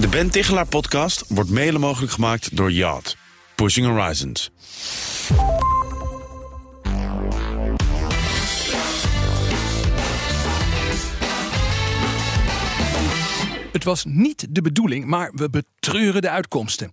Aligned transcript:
De 0.00 0.08
Ben 0.08 0.30
Tichelaar 0.30 0.66
podcast 0.66 1.24
wordt 1.28 1.50
mede 1.50 1.78
mogelijk 1.78 2.12
gemaakt 2.12 2.56
door 2.56 2.72
Yacht. 2.72 3.16
Pushing 3.54 3.86
Horizons. 3.86 4.50
Het 13.72 13.84
was 13.84 14.04
niet 14.04 14.46
de 14.50 14.62
bedoeling, 14.62 15.04
maar 15.04 15.32
we 15.34 15.50
betreuren 15.50 16.22
de 16.22 16.30
uitkomsten. 16.30 16.92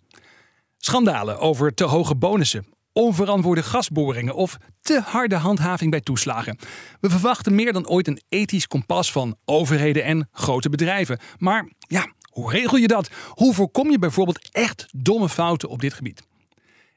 Schandalen 0.77 1.39
over 1.39 1.73
te 1.73 1.83
hoge 1.83 2.15
bonussen, 2.15 2.67
onverantwoorde 2.93 3.63
gasboringen 3.63 4.35
of 4.35 4.57
te 4.81 5.01
harde 5.05 5.35
handhaving 5.35 5.91
bij 5.91 6.01
toeslagen. 6.01 6.57
We 6.99 7.09
verwachten 7.09 7.55
meer 7.55 7.73
dan 7.73 7.87
ooit 7.87 8.07
een 8.07 8.21
ethisch 8.29 8.67
kompas 8.67 9.11
van 9.11 9.37
overheden 9.45 10.03
en 10.03 10.29
grote 10.31 10.69
bedrijven. 10.69 11.19
Maar 11.37 11.69
ja, 11.79 12.15
hoe 12.37 12.51
regel 12.51 12.77
je 12.77 12.87
dat? 12.87 13.09
Hoe 13.29 13.53
voorkom 13.53 13.91
je 13.91 13.99
bijvoorbeeld 13.99 14.49
echt 14.51 14.87
domme 14.91 15.29
fouten 15.29 15.69
op 15.69 15.81
dit 15.81 15.93
gebied? 15.93 16.21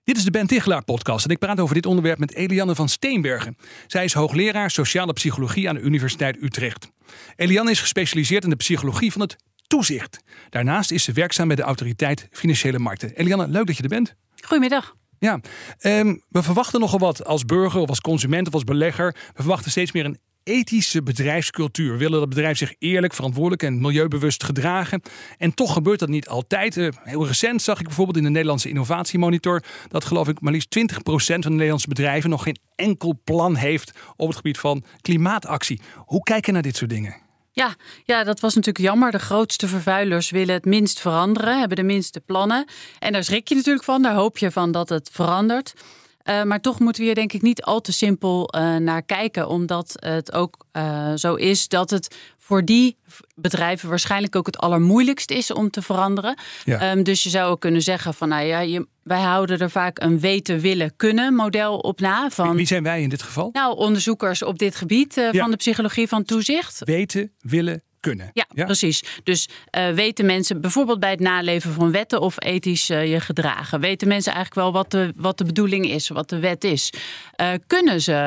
Dit 0.05 0.17
is 0.17 0.25
de 0.25 0.31
Ben 0.31 0.47
Tichelaar 0.47 0.85
podcast 0.85 1.25
en 1.25 1.31
ik 1.31 1.39
praat 1.39 1.61
over 1.61 1.75
dit 1.75 1.87
onderwerp 1.87 2.19
met 2.19 2.35
Eliane 2.35 2.75
van 2.75 2.89
Steenbergen. 2.89 3.57
Zij 3.87 4.05
is 4.05 4.13
hoogleraar 4.13 4.71
sociale 4.71 5.13
psychologie 5.13 5.69
aan 5.69 5.75
de 5.75 5.81
Universiteit 5.81 6.43
Utrecht. 6.43 6.91
Eliane 7.37 7.71
is 7.71 7.81
gespecialiseerd 7.81 8.45
in 8.45 8.51
de 8.51 8.57
psychologie 8.57 9.13
van 9.13 9.21
het 9.21 9.37
toezicht. 9.67 10.21
Daarnaast 10.51 10.91
is 10.91 11.05
ze 11.05 11.13
werkzaam 11.13 11.47
bij 11.47 11.57
de 11.57 11.63
autoriteit 11.63 12.29
Financiële 12.31 12.79
Markten. 12.79 13.15
Eliane, 13.15 13.49
leuk 13.49 13.67
dat 13.67 13.77
je 13.77 13.83
er 13.83 13.89
bent. 13.89 14.15
Goedemiddag. 14.41 14.95
Ja, 15.19 15.41
ehm, 15.79 16.17
we 16.29 16.43
verwachten 16.43 16.81
nogal 16.81 16.99
wat 16.99 17.25
als 17.25 17.45
burger 17.45 17.81
of 17.81 17.89
als 17.89 18.01
consument 18.01 18.47
of 18.47 18.55
als 18.55 18.65
belegger. 18.65 19.13
We 19.13 19.43
verwachten 19.43 19.71
steeds 19.71 19.93
meer 19.93 20.05
een 20.05 20.19
ethische 20.51 21.03
bedrijfscultuur. 21.03 21.93
We 21.93 21.99
willen 21.99 22.21
dat 22.21 22.29
bedrijf 22.29 22.59
zich 22.59 22.75
eerlijk, 22.79 23.15
verantwoordelijk 23.15 23.63
en 23.63 23.81
milieubewust 23.81 24.45
gedragen. 24.45 25.03
En 25.39 25.55
toch 25.55 25.73
gebeurt 25.73 25.99
dat 25.99 26.09
niet 26.09 26.29
altijd. 26.29 26.77
Uh, 26.77 26.89
heel 27.03 27.27
recent 27.27 27.63
zag 27.63 27.79
ik 27.79 27.87
bijvoorbeeld 27.87 28.17
in 28.17 28.23
de 28.23 28.31
Nederlandse 28.31 28.69
Innovatiemonitor 28.69 29.63
dat 29.89 30.05
geloof 30.05 30.29
ik 30.29 30.41
maar 30.41 30.53
liefst 30.53 30.79
20% 30.79 30.83
van 31.17 31.41
de 31.41 31.49
Nederlandse 31.49 31.89
bedrijven 31.89 32.31
nog 32.31 32.43
geen 32.43 32.59
enkel 32.75 33.21
plan 33.25 33.55
heeft 33.55 33.93
op 34.17 34.27
het 34.27 34.37
gebied 34.37 34.59
van 34.59 34.85
klimaatactie. 35.01 35.81
Hoe 35.97 36.23
kijken 36.23 36.53
naar 36.53 36.63
dit 36.63 36.77
soort 36.77 36.91
dingen? 36.91 37.17
Ja, 37.53 37.75
ja, 38.05 38.25
dat 38.25 38.41
was 38.41 38.55
natuurlijk 38.55 38.85
jammer. 38.85 39.11
De 39.11 39.19
grootste 39.19 39.69
vervuilers 39.69 40.31
willen 40.31 40.55
het 40.55 40.65
minst 40.65 41.01
veranderen, 41.01 41.59
hebben 41.59 41.77
de 41.77 41.83
minste 41.83 42.21
plannen. 42.21 42.65
En 42.99 43.13
daar 43.13 43.25
schrik 43.25 43.49
je 43.49 43.55
natuurlijk 43.55 43.85
van, 43.85 44.03
daar 44.03 44.15
hoop 44.15 44.39
je 44.39 44.51
van 44.51 44.73
dat 44.73 44.89
het 44.89 45.11
verandert. 45.13 45.73
Uh, 46.25 46.43
maar 46.43 46.61
toch 46.61 46.79
moeten 46.79 47.01
we 47.01 47.07
hier 47.07 47.17
denk 47.17 47.33
ik 47.33 47.43
niet 47.43 47.63
al 47.63 47.81
te 47.81 47.93
simpel 47.93 48.55
uh, 48.57 48.77
naar 48.77 49.03
kijken, 49.03 49.49
omdat 49.49 49.93
het 49.97 50.33
ook 50.33 50.65
uh, 50.73 51.13
zo 51.15 51.35
is 51.35 51.69
dat 51.69 51.91
het 51.91 52.17
voor 52.39 52.65
die 52.65 52.97
bedrijven 53.35 53.89
waarschijnlijk 53.89 54.37
ook 54.37 54.47
het 54.47 54.59
allermoeilijkst 54.59 55.31
is 55.31 55.53
om 55.53 55.71
te 55.71 55.83
veranderen. 55.83 56.39
Ja. 56.65 56.93
Um, 56.93 57.03
dus 57.03 57.23
je 57.23 57.29
zou 57.31 57.51
ook 57.51 57.61
kunnen 57.61 57.83
zeggen 57.83 58.15
van 58.15 58.29
nou 58.29 58.45
ja, 58.45 58.61
je, 58.61 58.87
wij 59.03 59.21
houden 59.21 59.59
er 59.59 59.71
vaak 59.71 60.03
een 60.03 60.21
weten, 60.21 60.61
willen, 60.61 60.97
kunnen 60.97 61.35
model 61.35 61.79
op 61.79 62.01
na. 62.01 62.31
Van, 62.31 62.57
Wie 62.57 62.67
zijn 62.67 62.83
wij 62.83 63.03
in 63.03 63.09
dit 63.09 63.23
geval? 63.23 63.51
Nou, 63.53 63.77
onderzoekers 63.77 64.43
op 64.43 64.59
dit 64.59 64.77
gebied 64.77 65.15
ja. 65.15 65.33
van 65.33 65.51
de 65.51 65.57
psychologie 65.57 66.09
van 66.09 66.25
toezicht. 66.25 66.83
Weten, 66.85 67.33
willen, 67.41 67.83
kunnen. 68.01 68.31
Ja, 68.33 68.47
ja? 68.55 68.65
precies. 68.65 69.05
Dus 69.25 69.49
uh, 69.79 69.91
weten 69.91 70.27
mensen 70.27 70.61
bijvoorbeeld 70.61 71.01
bij 71.01 71.11
het 71.11 71.21
naleven 71.21 71.73
van 71.73 71.91
wetten 71.91 72.21
of 72.21 72.45
ethisch 72.45 72.91
uh, 72.91 73.11
je 73.11 73.21
gedragen? 73.21 73.81
Weten 73.81 74.09
mensen 74.09 74.33
eigenlijk 74.33 74.63
wel 74.63 74.73
wat 74.73 74.91
de, 74.91 75.13
wat 75.17 75.39
de 75.39 75.45
bedoeling 75.45 75.87
is, 75.91 76.09
wat 76.09 76.29
de 76.29 76.39
wet 76.39 76.65
is? 76.65 76.93
Uh, 77.41 77.49
kunnen 77.67 78.01
ze 78.01 78.19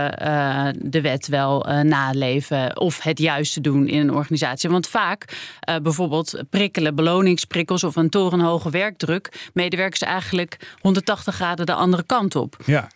de 0.77 1.01
wet 1.01 1.27
wel 1.27 1.65
naleven 1.83 2.79
of 2.79 3.01
het 3.01 3.19
juiste 3.19 3.61
doen 3.61 3.87
in 3.87 3.99
een 3.99 4.13
organisatie? 4.13 4.69
Want 4.69 4.87
vaak 4.87 5.25
bijvoorbeeld 5.81 6.43
prikkelen, 6.49 6.95
beloningsprikkels 6.95 7.83
of 7.83 7.95
een 7.95 8.09
torenhoge 8.09 8.69
werkdruk 8.69 9.49
medewerkers 9.53 10.01
eigenlijk 10.01 10.57
180 10.81 11.35
graden 11.35 11.65
de 11.65 11.73
andere 11.73 12.03
kant 12.05 12.35
op. 12.35 12.57
Ja. 12.65 12.87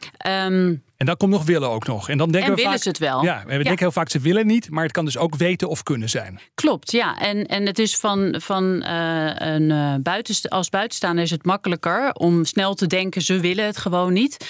Um, 0.45 0.83
en 0.97 1.05
dan 1.05 1.17
komt 1.17 1.31
nog 1.31 1.45
willen 1.45 1.69
ook 1.69 1.87
nog. 1.87 2.09
En 2.09 2.17
dan 2.17 2.31
denken 2.31 2.49
en 2.49 2.55
we 2.55 2.61
willen 2.61 2.71
vaak, 2.71 2.81
ze 2.81 2.89
het 2.89 2.97
wel. 2.97 3.23
Ja, 3.23 3.43
we 3.45 3.51
ja. 3.51 3.57
denken 3.57 3.77
heel 3.77 3.91
vaak 3.91 4.09
ze 4.09 4.19
willen 4.19 4.47
niet, 4.47 4.69
maar 4.69 4.83
het 4.83 4.91
kan 4.91 5.05
dus 5.05 5.17
ook 5.17 5.35
weten 5.35 5.69
of 5.69 5.83
kunnen 5.83 6.09
zijn. 6.09 6.39
Klopt, 6.55 6.91
ja. 6.91 7.19
En, 7.19 7.45
en 7.45 7.65
het 7.65 7.79
is 7.79 7.97
van, 7.97 8.35
van 8.37 8.63
uh, 8.63 9.31
een 9.35 9.69
uh, 9.69 10.49
als 10.49 10.69
buitenstaander 10.69 11.23
is 11.23 11.29
het 11.29 11.45
makkelijker 11.45 12.13
om 12.13 12.45
snel 12.45 12.73
te 12.73 12.87
denken 12.87 13.21
ze 13.21 13.39
willen 13.39 13.65
het 13.65 13.77
gewoon 13.77 14.13
niet. 14.13 14.47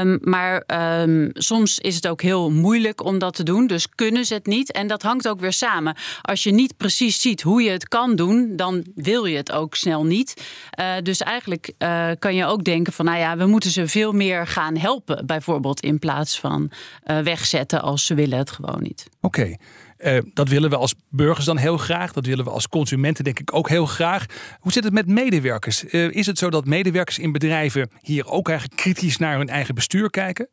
Um, 0.00 0.18
maar 0.20 0.64
um, 1.00 1.30
soms 1.32 1.78
is 1.78 1.94
het 1.94 2.08
ook 2.08 2.22
heel 2.22 2.50
moeilijk 2.50 3.04
om 3.04 3.18
dat 3.18 3.34
te 3.34 3.42
doen. 3.42 3.66
Dus 3.66 3.88
kunnen 3.94 4.24
ze 4.24 4.34
het 4.34 4.46
niet. 4.46 4.72
En 4.72 4.86
dat 4.86 5.02
hangt 5.02 5.28
ook 5.28 5.40
weer 5.40 5.52
samen. 5.52 5.96
Als 6.22 6.42
je 6.42 6.50
niet 6.50 6.76
precies 6.76 7.20
ziet 7.20 7.42
hoe 7.42 7.62
je 7.62 7.70
het 7.70 7.88
kan 7.88 8.16
doen, 8.16 8.52
dan 8.56 8.84
wil 8.94 9.24
je 9.24 9.36
het 9.36 9.52
ook 9.52 9.74
snel 9.74 10.04
niet. 10.04 10.44
Uh, 10.80 10.86
dus 11.02 11.20
eigenlijk 11.20 11.72
kan 12.18 12.34
je 12.34 12.44
ook 12.44 12.64
denken 12.64 12.92
van 12.92 13.04
nou 13.04 13.18
ja, 13.18 13.36
we 13.36 13.46
moeten 13.46 13.70
ze 13.70 13.88
veel 13.88 14.12
meer 14.12 14.46
gaan 14.46 14.76
helpen, 14.76 15.26
bijvoorbeeld 15.26 15.73
in 15.80 15.98
plaats 15.98 16.40
van 16.40 16.70
uh, 17.06 17.18
wegzetten 17.18 17.82
als 17.82 18.06
ze 18.06 18.14
willen 18.14 18.38
het 18.38 18.50
gewoon 18.50 18.82
niet. 18.82 19.08
Oké. 19.20 19.56
Uh, 19.98 20.18
dat 20.32 20.48
willen 20.48 20.70
we 20.70 20.76
als 20.76 20.94
burgers 21.08 21.46
dan 21.46 21.56
heel 21.56 21.76
graag. 21.76 22.12
Dat 22.12 22.26
willen 22.26 22.44
we 22.44 22.50
als 22.50 22.68
consumenten 22.68 23.24
denk 23.24 23.40
ik 23.40 23.54
ook 23.54 23.68
heel 23.68 23.86
graag. 23.86 24.26
Hoe 24.60 24.72
zit 24.72 24.84
het 24.84 24.92
met 24.92 25.06
medewerkers? 25.06 25.84
Uh, 25.84 26.10
is 26.10 26.26
het 26.26 26.38
zo 26.38 26.50
dat 26.50 26.64
medewerkers 26.64 27.18
in 27.18 27.32
bedrijven 27.32 27.90
hier 28.02 28.26
ook 28.26 28.48
eigenlijk 28.48 28.80
kritisch 28.80 29.16
naar 29.16 29.36
hun 29.36 29.48
eigen 29.48 29.74
bestuur 29.74 30.10
kijken? 30.10 30.48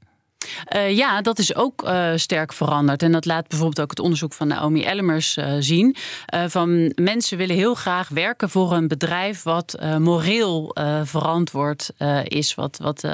Uh, 0.75 0.96
ja, 0.97 1.22
dat 1.22 1.40
is 1.40 1.56
ook 1.56 1.84
uh, 1.84 2.12
sterk 2.16 2.53
veranderd. 2.53 3.03
En 3.03 3.12
dat 3.12 3.25
laat 3.25 3.47
bijvoorbeeld 3.47 3.81
ook 3.81 3.90
het 3.90 4.00
onderzoek 4.00 4.34
van 4.34 4.47
Naomi 4.47 4.84
Ellemers 4.84 5.38
uh, 5.38 5.53
zien. 5.59 5.96
van 6.47 6.91
mensen 6.96 7.38
willen 7.38 7.56
heel 7.56 7.75
graag 7.75 8.09
werken 8.09 8.50
voor 8.50 8.72
een 8.72 8.88
bedrijf 8.88 9.44
wat 9.44 9.78
moreel 10.00 10.75
verantwoord 11.03 11.90
is. 12.24 12.56
Wat, 12.56 12.78
wat, 12.81 13.07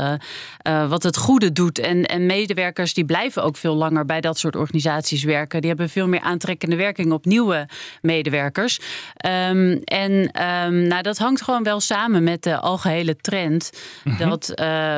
wat 0.88 1.03
het 1.03 1.17
goede 1.17 1.51
doet. 1.51 1.79
En, 1.79 2.05
en 2.05 2.25
medewerkers 2.25 2.93
die 2.93 3.05
blijven 3.05 3.44
ook 3.44 3.57
veel 3.57 3.75
langer 3.75 4.05
bij 4.05 4.21
dat 4.21 4.39
soort 4.39 4.55
organisaties 4.55 5.23
werken. 5.23 5.59
Die 5.59 5.69
hebben 5.69 5.89
veel 5.89 6.07
meer 6.07 6.19
aantrekkende 6.19 6.75
werking 6.75 7.11
op 7.11 7.25
nieuwe 7.25 7.67
medewerkers. 8.01 8.79
Um, 9.25 9.81
en 9.83 10.11
um, 10.11 10.88
nou, 10.88 11.01
dat 11.01 11.17
hangt 11.17 11.41
gewoon 11.41 11.63
wel 11.63 11.79
samen 11.79 12.23
met 12.23 12.44
de 12.44 12.59
algehele 12.59 13.15
trend. 13.15 13.71
Mm 14.03 14.15
-hmm. 14.15 14.29
Dat 14.29 14.51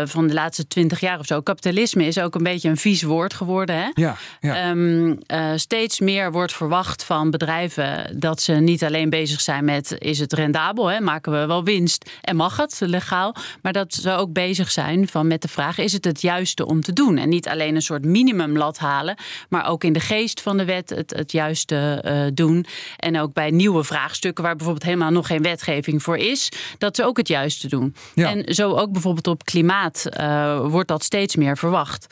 van 0.09 0.27
de 0.27 0.33
laatste 0.33 0.67
twintig 0.67 0.99
jaar 0.99 1.19
of 1.19 1.25
zo 1.25 1.41
kapitalisme 1.41 2.05
is 2.05 2.18
ook 2.21 2.35
een 2.35 2.43
beetje 2.43 2.69
een 2.69 2.77
vies 2.77 3.01
woord 3.01 3.33
geworden. 3.33 3.75
Hè? 3.75 3.89
Ja, 3.93 4.17
ja. 4.39 4.69
Um, 4.69 5.19
uh, 5.27 5.51
steeds 5.55 5.99
meer 5.99 6.31
wordt 6.31 6.53
verwacht 6.53 7.03
van 7.03 7.31
bedrijven 7.31 8.19
dat 8.19 8.41
ze 8.41 8.53
niet 8.53 8.83
alleen 8.83 9.09
bezig 9.09 9.41
zijn 9.41 9.65
met 9.65 9.95
is 9.97 10.19
het 10.19 10.33
rendabel, 10.33 10.87
hè? 10.87 10.99
maken 10.99 11.31
we 11.31 11.45
wel 11.45 11.63
winst 11.63 12.11
en 12.21 12.35
mag 12.35 12.57
het 12.57 12.79
legaal, 12.79 13.35
maar 13.61 13.73
dat 13.73 13.93
ze 13.93 14.11
ook 14.11 14.33
bezig 14.33 14.71
zijn 14.71 15.07
van 15.07 15.27
met 15.27 15.41
de 15.41 15.47
vraag 15.47 15.77
is 15.77 15.93
het 15.93 16.05
het 16.05 16.21
juiste 16.21 16.65
om 16.65 16.81
te 16.81 16.93
doen 16.93 17.17
en 17.17 17.29
niet 17.29 17.47
alleen 17.47 17.75
een 17.75 17.81
soort 17.81 18.05
minimumlat 18.05 18.77
halen, 18.77 19.15
maar 19.49 19.67
ook 19.67 19.83
in 19.83 19.93
de 19.93 19.99
geest 19.99 20.41
van 20.41 20.57
de 20.57 20.65
wet 20.65 20.89
het, 20.89 21.13
het 21.15 21.31
juiste 21.31 22.03
uh, 22.05 22.21
doen 22.33 22.65
en 22.97 23.19
ook 23.19 23.33
bij 23.33 23.51
nieuwe 23.51 23.83
vraagstukken 23.83 24.43
waar 24.43 24.55
bijvoorbeeld 24.55 24.85
helemaal 24.85 25.11
nog 25.11 25.27
geen 25.27 25.41
wetgeving 25.41 26.03
voor 26.03 26.17
is, 26.17 26.51
dat 26.77 26.95
ze 26.95 27.03
ook 27.03 27.17
het 27.17 27.27
juiste 27.27 27.67
doen. 27.67 27.95
Ja. 28.13 28.29
En 28.29 28.53
zo 28.53 28.75
ook 28.75 28.91
bijvoorbeeld 28.91 29.27
op 29.27 29.45
klimaat 29.45 30.05
uh, 30.19 30.59
wordt 30.65 30.87
dat 30.87 31.03
steeds 31.03 31.35
meer 31.35 31.57
verwacht. 31.57 32.08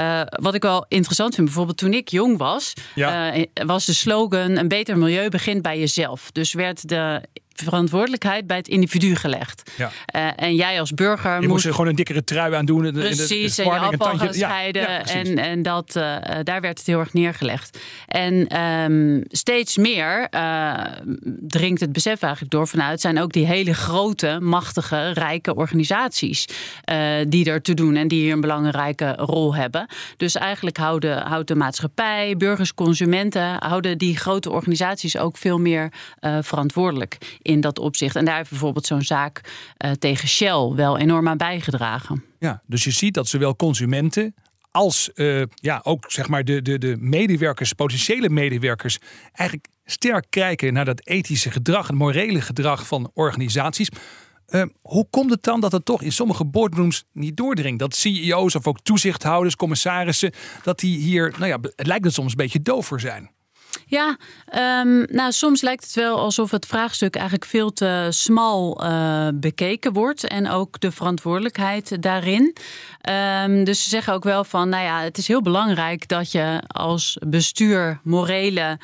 Uh, 0.00 0.20
wat 0.24 0.54
ik 0.54 0.62
wel 0.62 0.84
interessant 0.88 1.34
vind, 1.34 1.46
bijvoorbeeld 1.46 1.78
toen 1.78 1.92
ik 1.92 2.08
jong 2.08 2.38
was, 2.38 2.72
ja. 2.94 3.36
uh, 3.36 3.44
was 3.52 3.86
de 3.86 3.92
slogan: 3.92 4.56
een 4.56 4.68
beter 4.68 4.98
milieu 4.98 5.28
begint 5.28 5.62
bij 5.62 5.78
jezelf. 5.78 6.30
Dus 6.30 6.52
werd 6.52 6.88
de 6.88 7.22
verantwoordelijkheid 7.64 8.46
bij 8.46 8.56
het 8.56 8.68
individu 8.68 9.14
gelegd. 9.14 9.70
Ja. 9.76 9.90
Uh, 10.16 10.30
en 10.36 10.54
jij 10.54 10.80
als 10.80 10.94
burger 10.94 11.32
je 11.32 11.38
moest, 11.38 11.50
moest 11.50 11.64
er 11.64 11.72
gewoon 11.72 11.86
een 11.86 11.96
dikkere 11.96 12.24
trui 12.24 12.54
aan 12.54 12.64
doen. 12.64 12.92
Precies, 12.92 13.54
de, 13.54 13.62
de, 13.62 13.70
en 13.70 13.90
je 13.90 14.18
gaan 14.18 14.34
scheiden. 14.34 14.82
Ja, 14.82 14.90
ja, 14.90 15.04
en, 15.04 15.38
en 15.38 15.62
dat, 15.62 15.96
uh, 15.96 16.02
daar 16.42 16.60
werd 16.60 16.78
het 16.78 16.86
heel 16.86 16.98
erg 16.98 17.12
neergelegd. 17.12 17.78
En 18.06 18.60
um, 18.60 19.24
steeds 19.28 19.76
meer 19.76 20.28
uh, 20.30 20.84
dringt 21.40 21.80
het 21.80 21.92
besef 21.92 22.22
eigenlijk 22.22 22.52
door 22.52 22.68
vanuit... 22.68 23.00
zijn 23.00 23.20
ook 23.20 23.32
die 23.32 23.46
hele 23.46 23.74
grote, 23.74 24.38
machtige, 24.40 25.10
rijke 25.10 25.54
organisaties... 25.54 26.48
die 27.28 27.50
er 27.50 27.62
te 27.62 27.74
doen 27.74 27.96
en 27.96 28.08
die 28.08 28.22
hier 28.22 28.32
een 28.32 28.40
belangrijke 28.40 29.14
rol 29.16 29.54
hebben. 29.54 29.86
Dus 30.16 30.34
eigenlijk 30.34 30.76
houden, 30.76 31.22
houdt 31.22 31.48
de 31.48 31.54
maatschappij, 31.54 32.34
burgers, 32.36 32.74
consumenten... 32.74 33.56
houden 33.58 33.98
die 33.98 34.16
grote 34.16 34.50
organisaties 34.50 35.16
ook 35.18 35.36
veel 35.36 35.58
meer 35.58 35.92
verantwoordelijk 36.40 37.18
in 37.48 37.60
dat 37.60 37.78
opzicht. 37.78 38.16
En 38.16 38.24
daar 38.24 38.36
heeft 38.36 38.50
bijvoorbeeld 38.50 38.86
zo'n 38.86 39.02
zaak 39.02 39.40
uh, 39.84 39.90
tegen 39.90 40.28
Shell 40.28 40.72
wel 40.74 40.98
enorm 40.98 41.28
aan 41.28 41.36
bijgedragen. 41.36 42.24
Ja, 42.38 42.62
dus 42.66 42.84
je 42.84 42.90
ziet 42.90 43.14
dat 43.14 43.28
zowel 43.28 43.56
consumenten 43.56 44.34
als 44.70 45.10
uh, 45.14 45.42
ja, 45.54 45.80
ook 45.82 46.04
zeg 46.08 46.28
maar 46.28 46.44
de, 46.44 46.62
de, 46.62 46.78
de 46.78 46.96
medewerkers, 46.98 47.72
potentiële 47.72 48.28
medewerkers, 48.28 48.98
eigenlijk 49.32 49.68
sterk 49.84 50.26
kijken 50.28 50.72
naar 50.72 50.84
dat 50.84 51.06
ethische 51.06 51.50
gedrag, 51.50 51.86
het 51.86 51.96
morele 51.96 52.40
gedrag 52.40 52.86
van 52.86 53.10
organisaties. 53.14 53.88
Uh, 54.48 54.62
hoe 54.82 55.06
komt 55.10 55.30
het 55.30 55.42
dan 55.42 55.60
dat 55.60 55.72
het 55.72 55.84
toch 55.84 56.02
in 56.02 56.12
sommige 56.12 56.44
boardrooms 56.44 57.04
niet 57.12 57.36
doordringt? 57.36 57.78
Dat 57.78 57.94
CEO's 57.94 58.54
of 58.54 58.66
ook 58.66 58.80
toezichthouders, 58.82 59.56
commissarissen, 59.56 60.32
dat 60.62 60.78
die 60.78 60.98
hier, 60.98 61.34
nou 61.38 61.46
ja, 61.46 61.58
het 61.76 61.86
lijkt 61.86 62.04
het 62.04 62.14
soms 62.14 62.30
een 62.30 62.36
beetje 62.36 62.62
doof 62.62 62.86
voor 62.86 63.00
zijn. 63.00 63.30
Ja, 63.90 64.16
um, 64.82 65.04
nou, 65.10 65.32
soms 65.32 65.62
lijkt 65.62 65.84
het 65.84 65.94
wel 65.94 66.18
alsof 66.18 66.50
het 66.50 66.66
vraagstuk 66.66 67.14
eigenlijk 67.14 67.44
veel 67.44 67.72
te 67.72 68.06
smal 68.10 68.84
uh, 68.84 69.28
bekeken 69.34 69.92
wordt. 69.92 70.26
En 70.26 70.48
ook 70.48 70.80
de 70.80 70.90
verantwoordelijkheid 70.90 72.02
daarin. 72.02 72.56
Um, 73.44 73.64
dus 73.64 73.82
ze 73.82 73.88
zeggen 73.88 74.12
ook 74.12 74.24
wel 74.24 74.44
van, 74.44 74.68
nou 74.68 74.84
ja, 74.84 75.00
het 75.00 75.18
is 75.18 75.28
heel 75.28 75.42
belangrijk 75.42 76.08
dat 76.08 76.32
je 76.32 76.62
als 76.66 77.18
bestuur 77.26 78.00
morele 78.02 78.78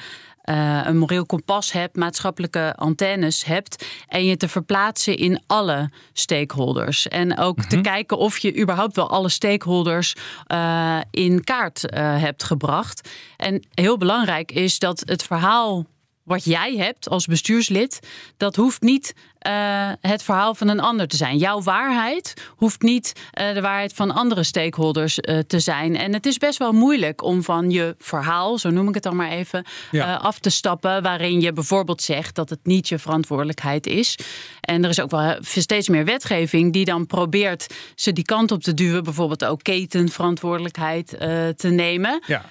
uh, 0.44 0.80
een 0.84 0.98
moreel 0.98 1.26
kompas 1.26 1.72
hebt, 1.72 1.96
maatschappelijke 1.96 2.74
antennes 2.76 3.44
hebt 3.44 3.86
en 4.08 4.24
je 4.24 4.36
te 4.36 4.48
verplaatsen 4.48 5.16
in 5.16 5.42
alle 5.46 5.90
stakeholders. 6.12 7.08
En 7.08 7.38
ook 7.38 7.62
te 7.62 7.76
mhm. 7.76 7.84
kijken 7.84 8.18
of 8.18 8.38
je 8.38 8.60
überhaupt 8.60 8.96
wel 8.96 9.10
alle 9.10 9.28
stakeholders 9.28 10.14
uh, 10.52 11.00
in 11.10 11.44
kaart 11.44 11.84
uh, 11.84 12.20
hebt 12.20 12.44
gebracht. 12.44 13.08
En 13.36 13.62
heel 13.74 13.98
belangrijk 13.98 14.52
is 14.52 14.78
dat 14.78 15.02
het 15.06 15.22
verhaal 15.22 15.86
wat 16.24 16.44
jij 16.44 16.76
hebt 16.76 17.08
als 17.08 17.26
bestuurslid, 17.26 18.00
dat 18.36 18.56
hoeft 18.56 18.82
niet 18.82 19.14
uh, 19.46 19.90
het 20.00 20.22
verhaal 20.22 20.54
van 20.54 20.68
een 20.68 20.80
ander 20.80 21.08
te 21.08 21.16
zijn. 21.16 21.36
Jouw 21.36 21.62
waarheid 21.62 22.34
hoeft 22.56 22.82
niet 22.82 23.12
uh, 23.40 23.54
de 23.54 23.60
waarheid 23.60 23.92
van 23.92 24.10
andere 24.10 24.42
stakeholders 24.42 25.18
uh, 25.18 25.38
te 25.38 25.60
zijn. 25.60 25.96
En 25.96 26.12
het 26.12 26.26
is 26.26 26.38
best 26.38 26.58
wel 26.58 26.72
moeilijk 26.72 27.22
om 27.22 27.42
van 27.42 27.70
je 27.70 27.94
verhaal, 27.98 28.58
zo 28.58 28.70
noem 28.70 28.88
ik 28.88 28.94
het 28.94 29.02
dan 29.02 29.16
maar 29.16 29.30
even, 29.30 29.64
ja. 29.90 30.14
af 30.14 30.38
te 30.38 30.50
stappen. 30.50 31.02
Waarin 31.02 31.40
je 31.40 31.52
bijvoorbeeld 31.52 32.02
zegt 32.02 32.34
dat 32.34 32.50
het 32.50 32.58
niet 32.62 32.88
je 32.88 32.98
verantwoordelijkheid 32.98 33.86
is. 33.86 34.18
En 34.60 34.84
er 34.84 34.90
is 34.90 35.00
ook 35.00 35.10
wel 35.10 35.36
steeds 35.40 35.88
meer 35.88 36.04
wetgeving 36.04 36.72
die 36.72 36.84
dan 36.84 37.06
probeert 37.06 37.74
ze 37.94 38.12
die 38.12 38.24
kant 38.24 38.52
op 38.52 38.62
te 38.62 38.74
duwen. 38.74 39.04
Bijvoorbeeld 39.04 39.44
ook 39.44 39.62
ketenverantwoordelijkheid 39.62 41.08
te 41.56 41.68
nemen. 41.68 42.22
Ja. 42.26 42.44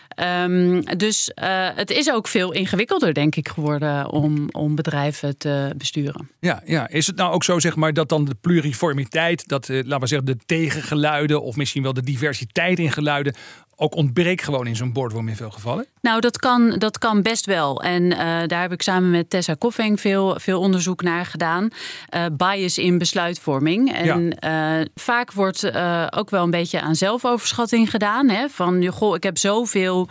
Um, 0.44 0.84
dus 0.98 1.31
het 1.75 1.92
is 1.92 2.12
ook 2.12 2.28
veel 2.28 2.51
ingewikkelder, 2.51 3.13
denk 3.13 3.36
ik, 3.36 3.50
geworden 3.50 4.12
om, 4.12 4.50
om 4.51 4.75
bedrijven 4.75 5.38
te 5.38 5.74
besturen. 5.78 6.30
Ja, 6.39 6.62
ja 6.66 6.82
is 6.89 7.07
het 7.07 7.15
nou 7.15 7.33
ook 7.33 7.44
zo 7.44 7.59
zeg 7.59 7.75
maar, 7.75 7.94
dat 7.94 8.09
dan 8.09 8.25
de 8.25 8.35
pluriformiteit, 8.41 9.47
dat, 9.47 9.69
uh, 9.69 9.83
laten 9.83 10.00
we 10.00 10.07
zeggen, 10.07 10.27
de 10.27 10.38
tegengeluiden 10.45 11.41
of 11.41 11.56
misschien 11.56 11.83
wel 11.83 11.94
de 11.94 12.03
diversiteit 12.03 12.80
in 12.80 12.91
geluiden 12.91 13.35
ook 13.75 13.96
ontbreekt 13.96 14.44
gewoon 14.44 14.68
in 14.68 14.75
zo'n 14.75 14.94
boardroom 14.94 15.28
in 15.28 15.36
veel 15.36 15.52
gevallen? 15.52 15.86
Nou, 16.02 16.20
dat 16.20 16.38
kan, 16.38 16.70
dat 16.70 16.98
kan 16.98 17.22
best 17.22 17.46
wel. 17.46 17.81
En 17.81 18.04
uh, 18.04 18.18
daar 18.48 18.62
heb 18.62 18.72
ik 18.72 18.81
samen 18.81 19.12
met 19.12 19.30
Tessa 19.30 19.54
Koffing 19.54 20.00
veel, 20.00 20.40
veel 20.40 20.60
onderzoek 20.60 21.02
naar 21.02 21.25
gedaan. 21.25 21.68
Uh, 22.16 22.25
bias 22.38 22.78
in 22.78 22.98
besluitvorming. 22.98 23.94
En 23.94 24.34
ja. 24.40 24.80
uh, 24.80 24.86
vaak 24.96 25.31
wordt 25.31 25.72
ook 26.10 26.30
wel 26.30 26.44
een 26.44 26.50
beetje 26.50 26.81
aan 26.81 26.96
zelfoverschatting 26.96 27.90
gedaan. 27.90 28.30
Hè? 28.30 28.50
Van, 28.50 28.86
goh, 28.86 29.16
ik 29.16 29.24
heb 29.24 29.38
zoveel 29.38 30.10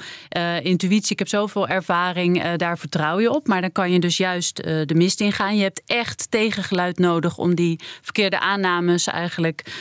intuïtie, 0.63 1.13
ik 1.13 1.19
heb 1.19 1.29
zoveel 1.29 1.69
ervaring, 1.69 2.57
daar 2.57 2.79
vertrouw 2.79 3.21
je 3.21 3.35
op. 3.35 3.47
Maar 3.47 3.61
dan 3.61 3.73
kan 3.73 3.93
je 3.93 3.99
dus 3.99 4.17
juist 4.17 4.57
de 4.57 4.95
mist 4.95 5.21
in 5.21 5.33
gaan. 5.33 5.57
Je 5.57 5.63
hebt 5.63 5.83
echt 5.87 6.31
tegengeluid 6.31 6.99
nodig 6.99 7.39
om 7.39 7.55
die 7.55 7.81
verkeerde 8.03 8.41
aannames 8.41 9.07
eigenlijk 9.07 9.73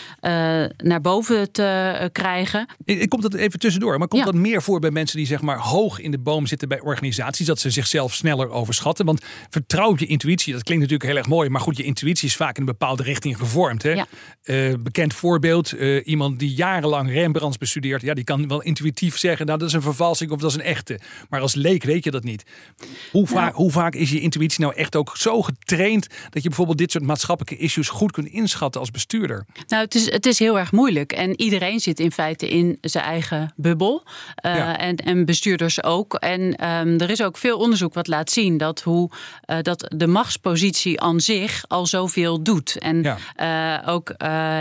naar 0.77 1.01
boven 1.01 1.51
te 1.51 2.09
krijgen. 2.11 2.67
Ik, 2.85 2.99
ik 2.99 3.09
kom 3.09 3.21
dat 3.21 3.33
even 3.33 3.59
tussen 3.59 3.70
tussendoor. 3.71 3.99
Maar 3.99 4.07
komt 4.07 4.25
ja. 4.25 4.31
dat 4.31 4.41
meer 4.41 4.61
voor 4.61 4.79
bij 4.79 4.91
mensen 4.91 5.17
die 5.17 5.25
zeg 5.25 5.41
maar 5.41 5.57
hoog 5.57 5.99
in 5.99 6.11
de 6.11 6.19
boom 6.19 6.47
zitten 6.47 6.67
bij 6.67 6.79
organisaties? 6.79 7.45
Dat 7.45 7.59
ze 7.59 7.69
zichzelf 7.69 8.13
sneller 8.13 8.49
overschatten? 8.49 9.05
Want 9.05 9.21
vertrouw 9.49 9.95
je 9.97 10.05
intuïtie, 10.05 10.53
dat 10.53 10.63
klinkt 10.63 10.83
natuurlijk 10.83 11.09
heel 11.09 11.19
erg 11.19 11.27
mooi. 11.27 11.49
Maar 11.49 11.61
goed, 11.61 11.77
je 11.77 11.83
intuïtie 11.83 12.27
is 12.27 12.35
vaak 12.35 12.55
in 12.55 12.59
een 12.61 12.65
bepaalde 12.65 13.03
richting 13.03 13.37
gevormd. 13.37 13.83
Hè? 13.83 13.91
Ja. 13.91 14.07
Uh, 14.43 14.73
bekend 14.79 15.13
voorbeeld, 15.13 15.73
uh, 15.73 16.01
iemand 16.07 16.39
die 16.39 16.53
jarenlang 16.53 17.09
Rembrandts 17.09 17.57
bestudeert. 17.57 18.01
Ja, 18.01 18.13
die 18.13 18.23
kan 18.23 18.47
wel 18.47 18.61
intuïtief 18.61 19.17
zeggen, 19.17 19.45
nou 19.45 19.59
dat 19.59 19.67
is 19.67 19.73
een 19.73 19.81
vervalsing 19.81 20.31
of 20.31 20.39
dat 20.39 20.49
is 20.49 20.55
een 20.55 20.63
echte. 20.63 20.99
Maar 21.29 21.41
als 21.41 21.55
leek 21.55 21.83
weet 21.83 22.03
je 22.03 22.11
dat 22.11 22.23
niet. 22.23 22.43
Hoe, 23.11 23.27
vaak, 23.27 23.53
hoe 23.53 23.71
vaak 23.71 23.95
is 23.95 24.09
je 24.09 24.19
intuïtie 24.19 24.61
nou 24.61 24.75
echt 24.75 24.95
ook 24.95 25.17
zo 25.17 25.41
getraind... 25.41 26.07
dat 26.29 26.43
je 26.43 26.47
bijvoorbeeld 26.47 26.77
dit 26.77 26.91
soort 26.91 27.03
maatschappelijke 27.03 27.63
issues 27.63 27.89
goed 27.89 28.11
kunt 28.11 28.27
inschatten 28.27 28.81
als 28.81 28.91
bestuurder? 28.91 29.45
Nou, 29.67 29.83
het 29.83 29.95
is, 29.95 30.11
het 30.11 30.25
is 30.25 30.39
heel 30.39 30.59
erg 30.59 30.71
moeilijk. 30.71 31.11
En 31.11 31.41
iedereen 31.41 31.79
zit 31.79 31.99
in 31.99 32.11
feite 32.11 32.49
in 32.49 32.77
zijn 32.81 33.03
eigen 33.03 33.53
bubbel. 33.61 34.03
Uh, 34.45 34.81
en, 34.81 34.95
en 34.95 35.25
bestuurders 35.25 35.83
ook. 35.83 36.13
En 36.13 36.41
um, 36.41 36.99
er 36.99 37.09
is 37.09 37.23
ook 37.23 37.37
veel 37.37 37.57
onderzoek 37.57 37.93
wat 37.93 38.07
laat 38.07 38.31
zien 38.31 38.57
dat, 38.57 38.81
hoe, 38.81 39.09
uh, 39.47 39.57
dat 39.61 39.93
de 39.95 40.07
machtspositie 40.07 41.01
aan 41.01 41.19
zich 41.19 41.63
al 41.67 41.85
zoveel 41.85 42.43
doet. 42.43 42.77
En 42.77 43.03
ja. 43.03 43.81
uh, 43.83 43.93
ook 43.93 44.13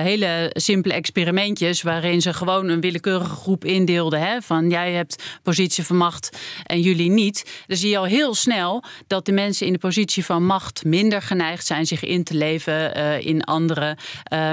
hele 0.02 0.50
simpele 0.52 0.94
experimentjes 0.94 1.82
waarin 1.82 2.23
ze 2.23 2.32
gewoon 2.32 2.69
een 2.69 2.81
willekeurige 2.81 3.35
groep 3.35 3.64
indeelden. 3.64 4.20
Hè, 4.20 4.43
van 4.43 4.70
jij 4.70 4.93
hebt 4.93 5.23
positie 5.43 5.85
van 5.85 5.97
macht 5.97 6.38
en 6.67 6.81
jullie 6.81 7.11
niet. 7.11 7.64
Dan 7.67 7.76
zie 7.76 7.91
je 7.91 7.99
al 7.99 8.05
heel 8.05 8.35
snel 8.35 8.85
dat 9.06 9.26
de 9.26 9.32
mensen 9.32 9.67
in 9.67 9.73
de 9.73 9.79
positie 9.79 10.25
van 10.25 10.47
macht 10.47 10.85
minder 10.85 11.23
geneigd 11.23 11.67
zijn 11.67 11.87
zich 11.87 12.05
in 12.05 12.25
te 12.25 12.35
leven 12.35 12.94
in 13.25 13.44
anderen. 13.44 13.97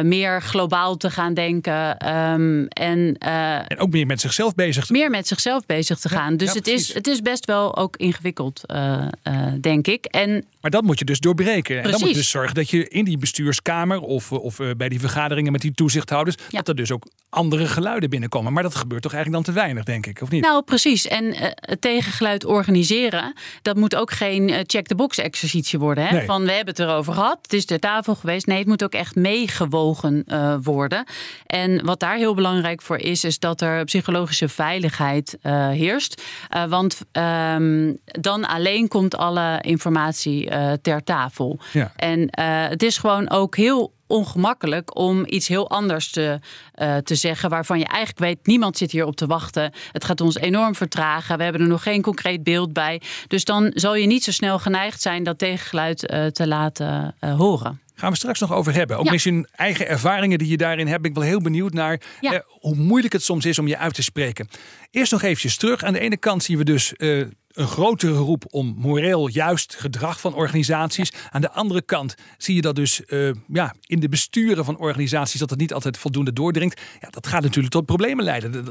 meer 0.04 0.42
globaal 0.42 0.98
te 0.98 1.10
gaan 1.10 1.34
denken. 1.34 2.10
Um, 2.16 2.68
en, 2.68 3.18
en 3.18 3.78
ook 3.78 3.90
meer 3.90 4.06
met 4.06 4.22
zichzelf 4.22 4.37
zichzelf 4.38 4.56
bezig 4.56 4.90
Meer 4.90 5.10
met 5.10 5.28
zichzelf 5.28 5.66
bezig 5.66 6.00
te 6.00 6.10
gaan. 6.10 6.38
dus 6.38 6.54
het, 6.54 6.68
is, 6.68 6.94
het 6.94 7.08
is 7.08 7.22
best 7.22 7.46
wel 7.46 7.78
ook 7.78 7.98
ingewikkeld, 7.98 8.62
uh, 8.68 9.08
uh, 9.24 9.48
denk 9.62 9.88
ik. 9.88 10.06
En 10.06 10.46
maar 10.62 10.72
dat 10.72 10.84
moet 10.84 11.00
je 11.00 11.06
dus 11.06 11.20
doorbreken. 11.20 11.62
Precies. 11.62 11.84
En 11.84 11.92
dan 11.92 12.00
moet 12.00 12.10
je 12.10 12.16
dus 12.16 12.30
zorgen 12.30 12.56
dat 12.56 12.70
je 12.70 12.88
in 12.88 13.06
die 13.06 13.18
bestuurskamer 13.18 14.00
of, 14.00 14.32
of 14.32 14.60
uh, 14.60 14.72
bij 14.78 14.90
die 14.90 15.00
vergaderingen 15.00 15.52
met 15.52 15.62
die 15.62 15.72
toezichthouders, 15.72 16.36
ja. 16.50 16.58
dat 16.58 16.68
er 16.68 16.76
dus 16.76 16.92
ook 16.92 17.08
andere 17.30 17.68
geluiden 17.68 18.10
binnenkomen. 18.10 18.54
Maar 18.54 18.64
dat 18.64 18.76
gebeurt 18.76 19.02
toch 19.02 19.14
eigenlijk 19.14 19.44
dan 19.44 19.54
te 19.54 19.60
weinig, 19.60 19.84
denk 19.84 20.06
ik, 20.06 20.22
of 20.22 20.30
niet? 20.30 20.42
Nou, 20.42 20.64
precies. 20.64 21.08
En 21.08 21.36
het 21.56 21.82
tegengeluid 21.82 22.46
organiseren, 22.46 23.34
dat 23.62 23.76
moet 23.76 23.96
ook 23.96 24.12
geen 24.12 24.64
check-the-box 24.66 25.18
exercitie 25.18 25.80
worden. 25.80 26.06
Hè? 26.08 26.16
Nee. 26.16 26.26
Van 26.26 26.44
we 26.46 26.52
hebben 26.52 26.74
het 26.74 26.84
erover 26.84 27.14
gehad, 27.14 27.40
het 27.42 27.54
is 27.54 27.66
ter 27.66 27.80
tafel 27.80 28.16
geweest. 28.16 28.46
Nee, 28.46 28.58
het 28.58 28.68
moet 28.68 28.84
ook 28.84 28.94
echt 28.94 29.16
meegewogen 29.16 30.26
worden. 30.64 31.06
En 31.46 31.86
wat 31.86 32.00
daar 32.00 32.16
heel 32.16 32.36
belangrijk 32.36 32.82
voor 32.82 32.98
is, 32.98 33.24
is 33.24 33.40
dat 33.40 33.62
er 33.62 33.84
psychologische 33.84 34.27
veiligheid 34.48 35.38
heerst. 35.72 36.22
want 36.70 37.02
um, 37.12 37.98
dan 38.04 38.46
alleen 38.46 38.88
komt 38.88 39.16
alle 39.16 39.60
informatie 39.62 40.50
uh, 40.50 40.72
ter 40.82 41.04
tafel. 41.04 41.60
Ja. 41.72 41.92
En 41.96 42.28
het 42.70 42.84
is 42.84 42.98
gewoon 42.98 43.30
ook 43.30 43.56
heel 43.56 43.94
ongemakkelijk 44.08 44.98
om 44.98 45.24
iets 45.26 45.48
heel 45.48 45.70
anders 45.70 46.10
te, 46.12 46.40
uh, 46.76 46.98
te 46.98 47.16
zeggen. 47.16 47.50
Waarvan 47.50 47.80
je 47.80 47.86
eigenlijk 47.86 48.20
weet, 48.20 48.48
niemand 48.48 48.78
zit 48.78 48.92
hier 48.92 49.06
op 49.06 49.16
te 49.16 49.28
wachten. 49.28 49.72
Het 49.92 50.04
gaat 50.04 50.22
ons 50.22 50.38
enorm 50.38 50.76
vertragen. 50.76 51.38
We 51.38 51.44
hebben 51.44 51.62
er 51.62 51.68
nog 51.68 51.84
geen 51.84 52.02
concreet 52.02 52.44
beeld 52.44 52.74
bij. 52.74 53.02
Dus 53.28 53.44
dan 53.44 53.72
zal 53.74 53.96
je 53.96 54.08
niet 54.08 54.24
zo 54.24 54.32
snel 54.32 54.60
geneigd 54.60 55.02
zijn 55.02 55.24
dat 55.24 55.38
tegengeluid 55.38 56.12
uh, 56.12 56.26
te 56.26 56.48
laten 56.48 57.16
uh, 57.22 57.36
horen. 57.36 57.82
Gaan 58.00 58.12
we 58.12 58.18
straks 58.18 58.40
nog 58.40 58.54
over 58.54 58.74
hebben. 58.74 58.98
Ook 58.98 59.06
ja. 59.06 59.12
misschien 59.12 59.48
eigen 59.52 59.88
ervaringen 59.88 60.38
die 60.38 60.48
je 60.48 60.58
daarin 60.58 60.88
hebt. 60.88 61.02
Ben 61.02 61.12
ik 61.12 61.18
wel 61.18 61.26
heel 61.26 61.42
benieuwd 61.42 61.74
naar 61.74 62.02
ja. 62.20 62.34
eh, 62.34 62.40
hoe 62.48 62.76
moeilijk 62.76 63.14
het 63.14 63.24
soms 63.24 63.46
is 63.46 63.60
om 63.60 63.68
je 63.68 63.78
uit 63.78 63.94
te 63.94 64.04
spreken. 64.04 64.48
Eerst 64.92 65.12
nog 65.12 65.22
eventjes 65.22 65.58
terug. 65.58 65.84
Aan 65.84 65.94
de 65.94 66.00
ene 66.00 66.18
kant 66.18 66.44
zien 66.44 66.58
we 66.58 66.64
dus 66.64 66.94
uh, 66.98 67.26
een 67.58 67.68
grotere 67.68 68.14
roep 68.14 68.44
om 68.50 68.76
moreel 68.78 69.28
juist 69.28 69.76
gedrag 69.80 70.20
van 70.20 70.34
organisaties. 70.34 71.12
Aan 71.30 71.42
de 71.42 71.52
andere 71.52 71.82
kant 71.82 72.16
zie 72.38 72.56
je 72.56 72.62
dat 72.62 72.76
dus 72.76 73.02
uh, 73.08 73.32
ja, 73.48 73.74
in 73.86 74.00
de 74.00 74.10
besturen 74.10 74.66
van 74.66 74.78
organisaties 74.78 75.40
dat 75.40 75.50
het 75.50 75.60
niet 75.60 75.74
altijd 75.74 75.98
voldoende 75.98 76.34
doordringt. 76.34 76.82
Ja, 77.02 77.08
dat 77.10 77.28
gaat 77.28 77.42
natuurlijk 77.42 77.74
tot 77.74 77.86
problemen 77.86 78.24
leiden. 78.26 78.66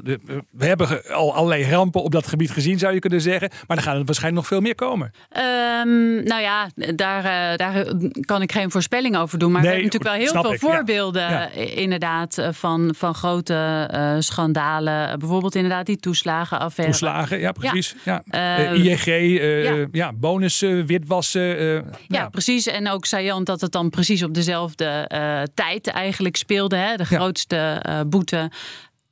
We 0.50 0.64
hebben 0.66 1.04
al 1.12 1.34
allerlei 1.34 1.70
rampen 1.70 2.02
op 2.02 2.12
dat 2.12 2.26
gebied 2.26 2.50
gezien, 2.50 2.78
zou 2.78 2.94
je 2.94 2.98
kunnen 2.98 3.20
zeggen. 3.20 3.50
Maar 3.66 3.76
er 3.76 3.82
gaan 3.82 3.96
er 3.96 4.04
waarschijnlijk 4.04 4.42
nog 4.42 4.46
veel 4.46 4.60
meer 4.60 4.74
komen. 4.74 5.12
Um, 5.36 6.24
nou 6.24 6.42
ja, 6.42 6.68
daar, 6.94 7.24
uh, 7.24 7.56
daar 7.56 7.84
kan 8.20 8.42
ik 8.42 8.52
geen 8.52 8.70
voorspelling 8.70 9.16
over 9.16 9.38
doen. 9.38 9.52
Maar 9.52 9.62
nee, 9.62 9.70
we 9.70 9.76
hebben 9.76 9.98
natuurlijk 9.98 10.32
wel 10.32 10.42
heel 10.42 10.42
veel 10.42 10.70
ik, 10.70 10.76
voorbeelden 10.76 11.22
ja. 11.22 11.30
Ja. 11.30 11.48
inderdaad 11.60 12.48
van, 12.50 12.94
van 12.96 13.14
grote 13.14 13.90
uh, 13.94 14.14
schandalen. 14.18 15.18
Bijvoorbeeld 15.18 15.54
inderdaad 15.54 15.86
die 15.86 15.98
toeslagenaffaire. 15.98 16.92
Toeslagen, 16.92 17.40
ja 17.40 17.52
precies. 17.52 17.94
Ja. 18.04 18.22
Uh, 18.30 18.75
ING, 18.76 19.06
uh, 19.06 19.64
ja. 19.64 19.86
ja. 19.92 20.12
bonussen, 20.12 20.86
witwassen. 20.86 21.62
Uh, 21.62 21.74
ja, 21.74 21.82
ja, 22.08 22.28
precies. 22.28 22.66
En 22.66 22.90
ook 22.90 23.04
saillant 23.04 23.46
dat 23.46 23.60
het 23.60 23.72
dan 23.72 23.90
precies 23.90 24.22
op 24.22 24.34
dezelfde 24.34 25.08
tijd 25.54 25.86
eigenlijk 25.86 26.36
speelde. 26.36 26.76
Hè? 26.76 26.96
De 26.96 27.04
grootste 27.04 27.82
boete 28.06 28.50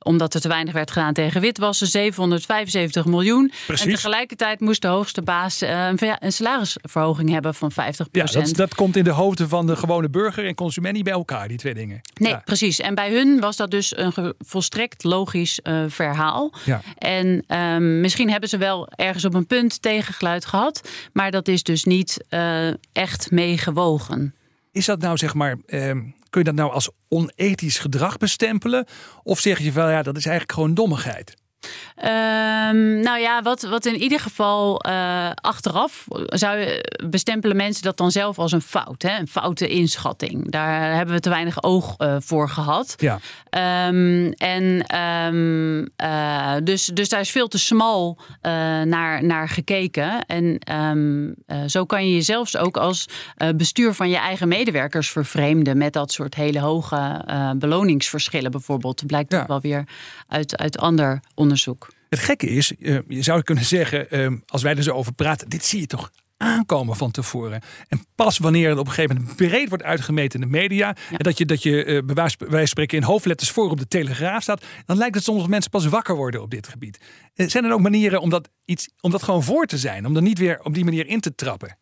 omdat 0.05 0.33
er 0.33 0.41
te 0.41 0.47
weinig 0.47 0.73
werd 0.73 0.91
gedaan 0.91 1.13
tegen 1.13 1.41
witwassen, 1.41 1.87
775 1.87 3.05
miljoen. 3.05 3.51
Precies. 3.67 3.85
En 3.85 3.91
tegelijkertijd 3.91 4.59
moest 4.59 4.81
de 4.81 4.87
hoogste 4.87 5.21
baas 5.21 5.63
uh, 5.63 5.89
een 6.19 6.31
salarisverhoging 6.31 7.29
hebben 7.29 7.55
van 7.55 7.71
50 7.71 8.07
Ja, 8.11 8.25
dat, 8.25 8.55
dat, 8.55 8.75
komt 8.75 8.95
in 8.95 9.03
de 9.03 9.09
hoofden 9.09 9.49
van 9.49 9.67
de 9.67 9.75
gewone 9.75 10.09
burger 10.09 10.45
en 10.45 10.55
consument 10.55 10.95
niet 10.95 11.03
bij 11.03 11.13
elkaar, 11.13 11.47
die 11.47 11.57
twee 11.57 11.73
dingen. 11.73 12.01
Nee, 12.13 12.31
ja. 12.31 12.41
precies. 12.45 12.79
En 12.79 12.95
bij 12.95 13.11
hun 13.11 13.39
was 13.39 13.55
dat 13.55 13.71
dus 13.71 13.97
een 13.97 14.33
volstrekt 14.39 15.03
logisch 15.03 15.59
uh, 15.63 15.83
verhaal. 15.87 16.53
Ja. 16.65 16.81
En 16.97 17.43
um, 17.57 18.01
misschien 18.01 18.29
hebben 18.29 18.49
ze 18.49 18.57
wel 18.57 18.87
ergens 18.95 19.25
op 19.25 19.33
een 19.33 19.47
punt 19.47 19.81
tegengeluid 19.81 20.45
gehad, 20.45 20.89
maar 21.13 21.31
dat 21.31 21.47
is 21.47 21.63
dus 21.63 21.83
niet 21.83 22.25
uh, 22.29 22.67
echt 22.91 23.31
meegewogen. 23.31 24.33
Is 24.71 24.85
dat 24.85 24.99
nou 24.99 25.17
zeg 25.17 25.33
maar, 25.33 25.57
eh, 25.65 25.91
kun 26.35 26.43
je 26.43 26.49
dat 26.49 26.65
nou 26.65 26.71
als 26.71 26.89
onethisch 27.07 27.79
gedrag 27.79 28.17
bestempelen? 28.17 28.85
Of 29.23 29.39
zeg 29.39 29.59
je 29.59 29.71
wel, 29.71 29.89
ja, 29.89 30.01
dat 30.01 30.17
is 30.17 30.25
eigenlijk 30.25 30.57
gewoon 30.57 30.73
dommigheid? 30.73 31.33
Um, 31.97 32.99
nou 32.99 33.19
ja, 33.19 33.41
wat, 33.41 33.61
wat 33.61 33.85
in 33.85 33.95
ieder 33.95 34.19
geval 34.19 34.85
uh, 34.87 35.29
achteraf 35.35 36.05
zou 36.25 36.57
je 36.57 36.91
bestempelen 37.09 37.55
mensen 37.55 37.83
dat 37.83 37.97
dan 37.97 38.11
zelf 38.11 38.39
als 38.39 38.51
een 38.51 38.61
fout, 38.61 39.01
hè? 39.01 39.19
een 39.19 39.27
foute 39.27 39.67
inschatting. 39.67 40.51
Daar 40.51 40.95
hebben 40.95 41.15
we 41.15 41.21
te 41.21 41.29
weinig 41.29 41.63
oog 41.63 41.95
uh, 41.97 42.15
voor 42.19 42.49
gehad. 42.49 42.95
Ja. 42.97 43.19
Um, 43.87 44.31
en 44.31 44.97
um, 44.99 45.89
uh, 46.03 46.55
dus, 46.63 46.85
dus 46.85 47.09
daar 47.09 47.19
is 47.19 47.31
veel 47.31 47.47
te 47.47 47.59
smal 47.59 48.17
naar, 48.85 49.23
naar 49.23 49.49
gekeken. 49.49 50.25
En 50.25 50.59
zo 51.69 51.85
kan 51.85 52.07
je 52.07 52.15
je 52.15 52.21
zelfs 52.21 52.57
ook 52.57 52.77
als 52.77 53.05
bestuur 53.55 53.93
van 53.93 54.09
je 54.09 54.17
eigen 54.17 54.47
medewerkers 54.47 55.09
vervreemden 55.09 55.77
met 55.77 55.93
dat 55.93 56.11
soort 56.11 56.35
hele 56.35 56.59
hoge 56.59 57.25
beloningsverschillen 57.57 58.51
bijvoorbeeld. 58.51 58.99
Dat 58.99 59.07
blijkt 59.07 59.31
ja. 59.31 59.41
ook 59.41 59.47
wel 59.47 59.61
weer 59.61 59.83
uit, 60.27 60.57
uit 60.57 60.77
ander 60.77 61.19
onderzoek. 61.35 61.84
Het 62.09 62.19
gekke 62.19 62.47
is, 62.47 62.73
uh, 62.79 62.99
je 63.07 63.21
zou 63.21 63.41
kunnen 63.41 63.65
zeggen, 63.65 64.07
uh, 64.09 64.39
als 64.45 64.61
wij 64.61 64.75
er 64.75 64.83
zo 64.83 64.93
over 64.93 65.13
praten, 65.13 65.49
dit 65.49 65.65
zie 65.65 65.79
je 65.79 65.87
toch 65.87 66.11
aankomen 66.37 66.95
van 66.95 67.11
tevoren. 67.11 67.61
En 67.87 68.05
pas 68.15 68.37
wanneer 68.37 68.69
het 68.69 68.77
op 68.77 68.87
een 68.87 68.93
gegeven 68.93 69.15
moment 69.15 69.35
breed 69.35 69.69
wordt 69.69 69.83
uitgemeten 69.83 70.41
in 70.41 70.47
de 70.47 70.57
media. 70.57 70.95
En 71.11 71.17
dat 71.17 71.37
je, 71.37 71.45
dat 71.45 71.63
je 71.63 71.85
uh, 71.85 72.01
bij 72.03 72.15
wijze 72.15 72.37
van 72.49 72.67
spreken 72.67 72.97
in 72.97 73.03
hoofdletters 73.03 73.51
voor 73.51 73.69
op 73.69 73.79
de 73.79 73.87
telegraaf 73.87 74.41
staat. 74.41 74.65
Dan 74.85 74.97
lijkt 74.97 75.15
het 75.15 75.23
soms 75.23 75.47
mensen 75.47 75.71
pas 75.71 75.85
wakker 75.85 76.15
worden 76.15 76.41
op 76.41 76.51
dit 76.51 76.67
gebied. 76.67 76.99
zijn 77.33 77.65
er 77.65 77.73
ook 77.73 77.81
manieren 77.81 78.21
om 78.21 78.29
dat, 78.29 78.49
iets, 78.65 78.89
om 79.01 79.11
dat 79.11 79.23
gewoon 79.23 79.43
voor 79.43 79.65
te 79.65 79.77
zijn? 79.77 80.05
Om 80.05 80.15
er 80.15 80.21
niet 80.21 80.37
weer 80.37 80.59
op 80.63 80.73
die 80.73 80.83
manier 80.83 81.07
in 81.07 81.19
te 81.19 81.35
trappen? 81.35 81.77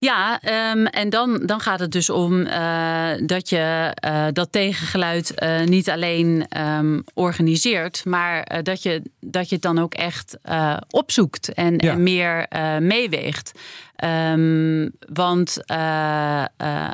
Ja, 0.00 0.40
um, 0.72 0.86
en 0.86 1.10
dan, 1.10 1.42
dan 1.46 1.60
gaat 1.60 1.80
het 1.80 1.92
dus 1.92 2.10
om 2.10 2.40
uh, 2.40 3.10
dat 3.22 3.48
je 3.48 3.96
uh, 4.04 4.26
dat 4.32 4.52
tegengeluid 4.52 5.32
uh, 5.42 5.60
niet 5.64 5.90
alleen 5.90 6.46
um, 6.58 7.04
organiseert, 7.14 8.04
maar 8.04 8.62
dat, 8.62 8.82
je, 8.82 9.02
dat 9.20 9.48
je 9.48 9.54
het 9.54 9.64
dan 9.64 9.78
ook 9.78 9.94
echt 9.94 10.38
opzoekt 10.90 11.52
en, 11.52 11.74
ja. 11.76 11.92
en 11.92 12.02
meer 12.02 12.46
meeweegt. 12.80 13.52
Um, 14.04 14.90
want, 15.12 15.64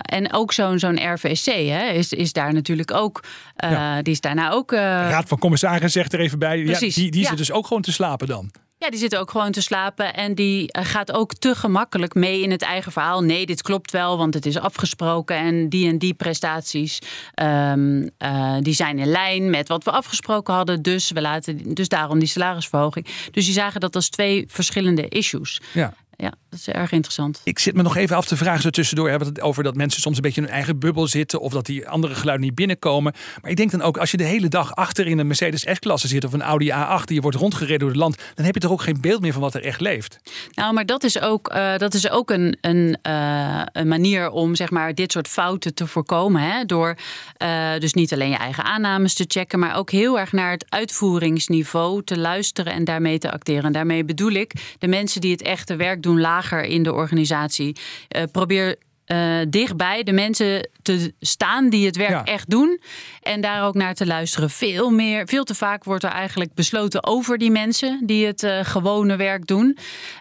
en 0.02 0.32
ook 0.32 0.52
zo'n 0.52 0.78
zo'n 0.78 1.12
RVC 1.12 1.44
hè, 1.68 1.88
is, 1.88 2.12
is 2.12 2.32
daar 2.32 2.52
natuurlijk 2.52 2.92
ook, 2.92 3.24
ja. 3.56 4.02
die 4.02 4.12
is 4.12 4.20
daarna 4.20 4.50
ook... 4.50 4.70
De 4.70 4.76
Raad 5.08 5.28
van 5.28 5.38
Commissarissen 5.38 5.90
zegt 5.90 6.12
er 6.12 6.20
even 6.20 6.38
bij, 6.38 6.62
Precies, 6.62 6.94
ja, 6.94 7.02
die, 7.02 7.10
die 7.10 7.26
zit 7.26 7.36
dus 7.36 7.52
ook 7.52 7.66
gewoon 7.66 7.82
te 7.82 7.92
slapen 7.92 8.26
dan. 8.26 8.50
Ja, 8.84 8.90
die 8.90 8.98
zit 8.98 9.16
ook 9.16 9.30
gewoon 9.30 9.52
te 9.52 9.60
slapen 9.60 10.14
en 10.14 10.34
die 10.34 10.72
eh, 10.72 10.84
gaat 10.84 11.12
ook 11.12 11.34
te 11.34 11.54
gemakkelijk 11.54 12.14
mee 12.14 12.42
in 12.42 12.50
het 12.50 12.62
eigen 12.62 12.92
verhaal. 12.92 13.22
Nee, 13.22 13.46
dit 13.46 13.62
klopt 13.62 13.90
wel, 13.90 14.18
want 14.18 14.34
het 14.34 14.46
is 14.46 14.58
afgesproken 14.58 15.36
en 15.36 15.68
die 15.68 15.88
en 15.88 15.98
die 15.98 16.14
prestaties 16.14 16.98
um, 17.42 18.10
uh, 18.18 18.56
die 18.60 18.74
zijn 18.74 18.98
in 18.98 19.06
lijn 19.06 19.50
met 19.50 19.68
wat 19.68 19.84
we 19.84 19.90
afgesproken 19.90 20.54
hadden. 20.54 20.82
Dus 20.82 21.10
we 21.10 21.20
laten 21.20 21.74
dus 21.74 21.88
daarom 21.88 22.18
die 22.18 22.28
salarisverhoging. 22.28 23.06
Dus 23.30 23.44
die 23.44 23.54
zagen 23.54 23.80
dat 23.80 23.94
als 23.94 24.08
twee 24.08 24.44
verschillende 24.48 25.08
issues. 25.08 25.60
Ja 25.72 25.94
ja, 26.16 26.32
dat 26.54 26.66
is 26.66 26.80
erg 26.80 26.92
interessant. 26.92 27.40
Ik 27.44 27.58
zit 27.58 27.74
me 27.74 27.82
nog 27.82 27.96
even 27.96 28.16
af 28.16 28.26
te 28.26 28.36
vragen 28.36 28.62
zo 28.62 28.70
tussendoor. 28.70 29.08
Hebben 29.08 29.28
het 29.28 29.40
over 29.40 29.62
dat 29.62 29.74
mensen 29.74 30.00
soms 30.00 30.16
een 30.16 30.22
beetje 30.22 30.40
in 30.40 30.46
hun 30.46 30.56
eigen 30.56 30.78
bubbel 30.78 31.06
zitten. 31.06 31.40
Of 31.40 31.52
dat 31.52 31.66
die 31.66 31.88
andere 31.88 32.14
geluiden 32.14 32.46
niet 32.46 32.54
binnenkomen. 32.54 33.12
Maar 33.42 33.50
ik 33.50 33.56
denk 33.56 33.70
dan 33.70 33.82
ook, 33.82 33.96
als 33.96 34.10
je 34.10 34.16
de 34.16 34.24
hele 34.24 34.48
dag 34.48 34.74
achter 34.74 35.06
in 35.06 35.18
een 35.18 35.26
Mercedes 35.26 35.66
S-klasse 35.72 36.08
zit. 36.08 36.24
Of 36.24 36.32
een 36.32 36.42
Audi 36.42 36.70
A8 36.70 37.04
die 37.04 37.14
je 37.14 37.20
wordt 37.20 37.36
rondgereden 37.36 37.78
door 37.78 37.88
het 37.88 37.96
land. 37.96 38.18
Dan 38.34 38.44
heb 38.44 38.54
je 38.54 38.60
toch 38.60 38.70
ook 38.70 38.82
geen 38.82 39.00
beeld 39.00 39.20
meer 39.20 39.32
van 39.32 39.40
wat 39.40 39.54
er 39.54 39.64
echt 39.64 39.80
leeft. 39.80 40.18
Nou, 40.54 40.74
maar 40.74 40.86
dat 40.86 41.04
is 41.04 41.20
ook, 41.20 41.54
uh, 41.54 41.76
dat 41.76 41.94
is 41.94 42.10
ook 42.10 42.30
een, 42.30 42.56
een, 42.60 42.98
uh, 43.02 43.62
een, 43.72 43.88
manier 43.88 44.30
om 44.30 44.54
zeg 44.54 44.70
maar, 44.70 44.94
dit 44.94 45.12
soort 45.12 45.28
fouten 45.28 45.74
te 45.74 45.86
voorkomen. 45.86 46.42
Hè? 46.42 46.64
Door 46.64 46.96
uh, 47.42 47.78
dus 47.78 47.94
niet 47.94 48.12
alleen 48.12 48.30
je 48.30 48.36
eigen 48.36 48.64
aannames 48.64 49.14
te 49.14 49.24
checken. 49.28 49.58
Maar 49.58 49.76
ook 49.76 49.90
heel 49.90 50.18
erg 50.18 50.32
naar 50.32 50.50
het 50.50 50.66
uitvoeringsniveau 50.68 52.04
te 52.04 52.18
luisteren 52.18 52.72
en 52.72 52.84
daarmee 52.84 53.18
te 53.18 53.32
acteren. 53.32 53.64
En 53.64 53.72
daarmee 53.72 54.04
bedoel 54.04 54.32
ik 54.32 54.52
de 54.78 54.88
mensen 54.88 55.20
die 55.20 55.32
het 55.32 55.42
echte 55.42 55.76
werk 55.76 56.02
doen 56.02 56.20
lager 56.44 56.70
in 56.70 56.82
de 56.82 56.92
organisatie. 56.92 57.76
Uh, 58.16 58.22
probeer 58.32 58.76
uh, 59.06 59.36
dichtbij 59.48 60.02
de 60.02 60.12
mensen 60.12 60.68
te 60.82 61.12
staan 61.20 61.68
die 61.68 61.86
het 61.86 61.96
werk 61.96 62.10
ja. 62.10 62.24
echt 62.24 62.50
doen. 62.50 62.80
En 63.22 63.40
daar 63.40 63.66
ook 63.66 63.74
naar 63.74 63.94
te 63.94 64.06
luisteren. 64.06 64.50
Veel 64.50 64.90
meer, 64.90 65.26
veel 65.26 65.44
te 65.44 65.54
vaak 65.54 65.84
wordt 65.84 66.04
er 66.04 66.10
eigenlijk 66.10 66.54
besloten 66.54 67.04
over 67.06 67.38
die 67.38 67.50
mensen 67.50 68.00
die 68.06 68.26
het 68.26 68.42
uh, 68.42 68.58
gewone 68.62 69.16
werk 69.16 69.46
doen. 69.46 69.78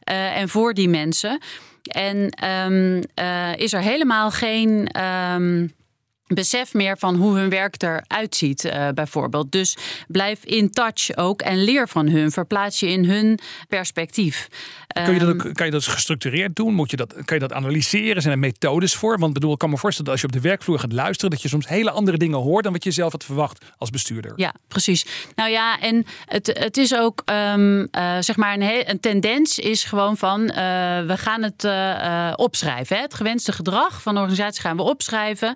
Uh, 0.10 0.38
en 0.38 0.50
voor 0.50 0.74
die 0.74 0.90
mensen. 0.90 1.40
En 1.84 2.48
um, 2.50 3.02
is 3.56 3.74
er 3.74 3.82
helemaal 3.82 4.32
geen. 4.32 4.90
Um, 5.34 5.74
besef 6.34 6.74
meer 6.74 6.98
van 6.98 7.16
hoe 7.16 7.38
hun 7.38 7.50
werk 7.50 7.82
eruit 7.82 8.36
ziet, 8.36 8.64
uh, 8.64 8.90
bijvoorbeeld. 8.90 9.52
Dus 9.52 9.78
blijf 10.08 10.44
in 10.44 10.72
touch 10.72 11.16
ook 11.16 11.42
en 11.42 11.64
leer 11.64 11.88
van 11.88 12.08
hun. 12.08 12.32
Verplaats 12.32 12.80
je 12.80 12.88
in 12.88 13.06
hun 13.06 13.40
perspectief. 13.68 14.48
Kun 14.88 15.14
je 15.14 15.20
dat 15.20 15.30
ook, 15.30 15.54
kan 15.54 15.66
je 15.66 15.72
dat 15.72 15.88
gestructureerd 15.88 16.56
doen? 16.56 16.74
Moet 16.74 16.92
je 16.92 16.98
dat, 16.98 17.14
kan 17.14 17.38
je 17.38 17.40
dat 17.40 17.54
analyseren? 17.54 18.22
Zijn 18.22 18.34
er 18.34 18.40
methodes 18.40 18.96
voor? 18.96 19.20
Want 19.20 19.34
bedoel, 19.34 19.54
ik 19.54 19.58
kan 19.58 19.70
me 19.70 19.78
voorstellen 19.78 20.12
dat 20.12 20.22
als 20.22 20.32
je 20.32 20.38
op 20.38 20.44
de 20.44 20.50
werkvloer 20.50 20.80
gaat 20.80 20.92
luisteren, 20.92 21.32
dat 21.32 21.42
je 21.42 21.48
soms 21.48 21.68
hele 21.68 21.92
andere 21.92 22.18
dingen 22.18 22.40
hoort 22.40 22.64
dan 22.64 22.74
wat 22.74 22.84
je 22.84 22.92
zelf 22.92 23.12
had 23.12 23.24
verwacht 23.24 23.66
als 23.78 23.90
bestuurder. 23.90 24.34
Ja, 24.36 24.54
precies. 24.68 25.06
Nou 25.36 25.50
ja, 25.50 25.80
en 25.80 26.06
het, 26.26 26.48
het 26.60 26.78
is 26.78 26.96
ook 26.96 27.24
um, 27.26 27.80
uh, 27.80 28.18
zeg 28.20 28.36
maar 28.36 28.54
een, 28.54 28.90
een, 28.90 29.00
tendens 29.00 29.60
is 29.60 29.84
gewoon 29.84 30.18
van 30.18 30.42
uh, 30.42 30.56
we 31.06 31.18
gaan 31.18 31.44
het 31.44 31.68
opschrijven. 32.38 32.96
Hè? 32.96 33.02
Het 33.02 33.14
gewenste 33.14 33.52
gedrag 33.52 34.02
van 34.02 34.14
de 34.14 34.20
organisatie 34.20 34.62
gaan 34.62 34.78
we 34.78 34.84
opschrijven 34.84 35.56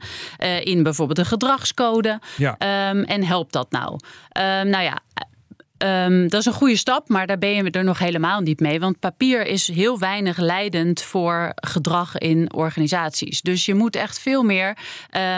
in 0.68 0.84
bijvoorbeeld 0.84 1.18
een 1.18 1.26
gedragscode. 1.26 2.20
Ja. 2.38 2.52
Um, 2.90 3.04
en 3.04 3.24
helpt 3.24 3.54
dat 3.54 3.72
nou? 3.72 3.92
Um, 3.92 4.70
nou 4.70 4.84
ja. 4.84 5.00
Um, 6.06 6.30
dat 6.30 6.40
is 6.40 6.46
een 6.46 6.54
goede 6.54 6.76
stap, 6.76 7.10
maar 7.10 7.28
daar 7.28 7.38
ben 7.38 7.50
je 7.50 7.72
er 7.72 7.84
nog 7.84 8.00
helemaal 8.00 8.42
niet 8.42 8.60
mee. 8.60 8.80
Want 8.80 9.00
papier 9.00 9.46
is 9.46 9.68
heel 9.68 10.00
weinig 10.00 10.38
leidend 10.38 11.02
voor 11.02 11.52
gedrag 11.56 12.18
in 12.18 12.54
organisaties. 12.54 13.42
Dus 13.42 13.66
je 13.66 13.74
moet 13.74 13.96
echt 13.96 14.20
veel 14.20 14.44
meer 14.44 14.78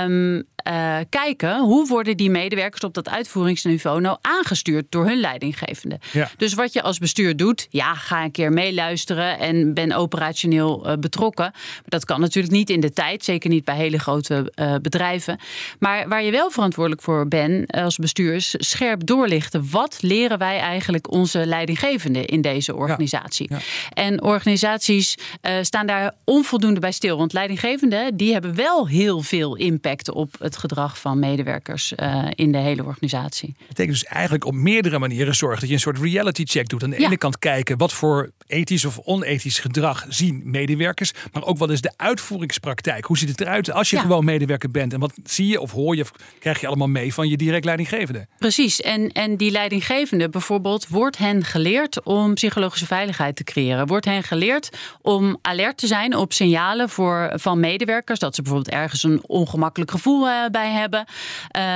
um, 0.03 0.43
uh, 0.67 0.97
kijken 1.09 1.59
hoe 1.59 1.87
worden 1.87 2.17
die 2.17 2.29
medewerkers 2.29 2.83
op 2.83 2.93
dat 2.93 3.09
uitvoeringsniveau 3.09 4.01
nou 4.01 4.17
aangestuurd 4.21 4.85
door 4.89 5.05
hun 5.05 5.19
leidinggevende. 5.19 5.99
Ja. 6.11 6.29
Dus 6.37 6.53
wat 6.53 6.73
je 6.73 6.81
als 6.81 6.97
bestuur 6.97 7.35
doet, 7.35 7.67
ja, 7.69 7.93
ga 7.93 8.23
een 8.23 8.31
keer 8.31 8.51
meeluisteren 8.51 9.39
en 9.39 9.73
ben 9.73 9.91
operationeel 9.91 10.87
uh, 10.89 10.93
betrokken. 10.93 11.51
Dat 11.85 12.05
kan 12.05 12.19
natuurlijk 12.19 12.53
niet 12.53 12.69
in 12.69 12.79
de 12.79 12.91
tijd, 12.91 13.23
zeker 13.23 13.49
niet 13.49 13.65
bij 13.65 13.75
hele 13.75 13.99
grote 13.99 14.51
uh, 14.55 14.75
bedrijven. 14.81 15.39
Maar 15.79 16.07
waar 16.07 16.23
je 16.23 16.31
wel 16.31 16.51
verantwoordelijk 16.51 17.01
voor 17.01 17.27
bent 17.27 17.71
als 17.71 17.97
bestuur 17.97 18.33
is 18.33 18.55
scherp 18.57 19.05
doorlichten. 19.05 19.67
Wat 19.71 19.97
leren 20.01 20.37
wij 20.37 20.59
eigenlijk 20.59 21.11
onze 21.11 21.45
leidinggevenden 21.45 22.25
in 22.25 22.41
deze 22.41 22.75
organisatie? 22.75 23.47
Ja. 23.49 23.57
Ja. 23.57 23.63
En 23.93 24.23
organisaties 24.23 25.15
staan 25.61 25.87
daar 25.87 26.13
onvoldoende 26.23 26.79
bij 26.79 26.91
stil. 26.91 27.17
Want 27.17 27.33
leidinggevenden 27.33 28.17
die 28.17 28.33
hebben 28.33 28.55
wel 28.55 28.87
heel 28.87 29.21
veel 29.21 29.55
impact 29.55 30.11
op 30.11 30.35
het 30.39 30.48
gedrag 30.55 30.99
van 30.99 31.19
medewerkers 31.19 31.93
uh, 31.95 32.25
in 32.35 32.51
de 32.51 32.57
hele 32.57 32.83
organisatie. 32.83 33.55
Dat 33.57 33.67
betekent 33.67 33.99
dus 33.99 34.03
eigenlijk 34.03 34.45
op 34.45 34.53
meerdere 34.53 34.99
manieren 34.99 35.35
zorgen 35.35 35.59
dat 35.59 35.69
je 35.69 35.75
een 35.75 35.81
soort 35.81 35.99
reality 35.99 36.45
check 36.45 36.69
doet. 36.69 36.83
Aan 36.83 36.89
de 36.89 36.99
ja. 36.99 37.05
ene 37.05 37.17
kant 37.17 37.39
kijken 37.39 37.77
wat 37.77 37.93
voor 37.93 38.31
ethisch 38.47 38.85
of 38.85 38.99
onethisch 39.03 39.59
gedrag 39.59 40.05
zien 40.09 40.41
medewerkers, 40.45 41.13
maar 41.31 41.43
ook 41.43 41.57
wat 41.57 41.69
is 41.69 41.81
de 41.81 41.91
uitvoeringspraktijk? 41.95 43.05
Hoe 43.05 43.17
ziet 43.17 43.29
het 43.29 43.41
eruit 43.41 43.71
als 43.71 43.89
je 43.89 43.95
ja. 43.95 44.01
gewoon 44.01 44.25
medewerker 44.25 44.71
bent? 44.71 44.93
En 44.93 44.99
wat 44.99 45.13
zie 45.23 45.47
je 45.47 45.61
of 45.61 45.71
hoor 45.71 45.95
je 45.95 46.01
of 46.01 46.11
krijg 46.39 46.61
je 46.61 46.67
allemaal 46.67 46.87
mee 46.87 47.13
van 47.13 47.29
je 47.29 47.37
direct 47.37 47.65
leidinggevende? 47.65 48.27
Precies. 48.37 48.81
En, 48.81 49.11
en 49.11 49.37
die 49.37 49.51
leidinggevende 49.51 50.29
bijvoorbeeld 50.29 50.87
wordt 50.87 51.17
hen 51.17 51.43
geleerd 51.43 52.03
om 52.03 52.33
psychologische 52.33 52.85
veiligheid 52.85 53.35
te 53.35 53.43
creëren. 53.43 53.87
Wordt 53.87 54.05
hen 54.05 54.23
geleerd 54.23 54.69
om 55.01 55.37
alert 55.41 55.77
te 55.77 55.87
zijn 55.87 56.15
op 56.15 56.33
signalen 56.33 56.89
voor, 56.89 57.31
van 57.35 57.59
medewerkers. 57.59 58.19
Dat 58.19 58.35
ze 58.35 58.41
bijvoorbeeld 58.41 58.75
ergens 58.75 59.03
een 59.03 59.21
ongemakkelijk 59.25 59.91
gevoel 59.91 60.27
uh, 60.27 60.38
bij 60.51 60.71
hebben. 60.71 61.05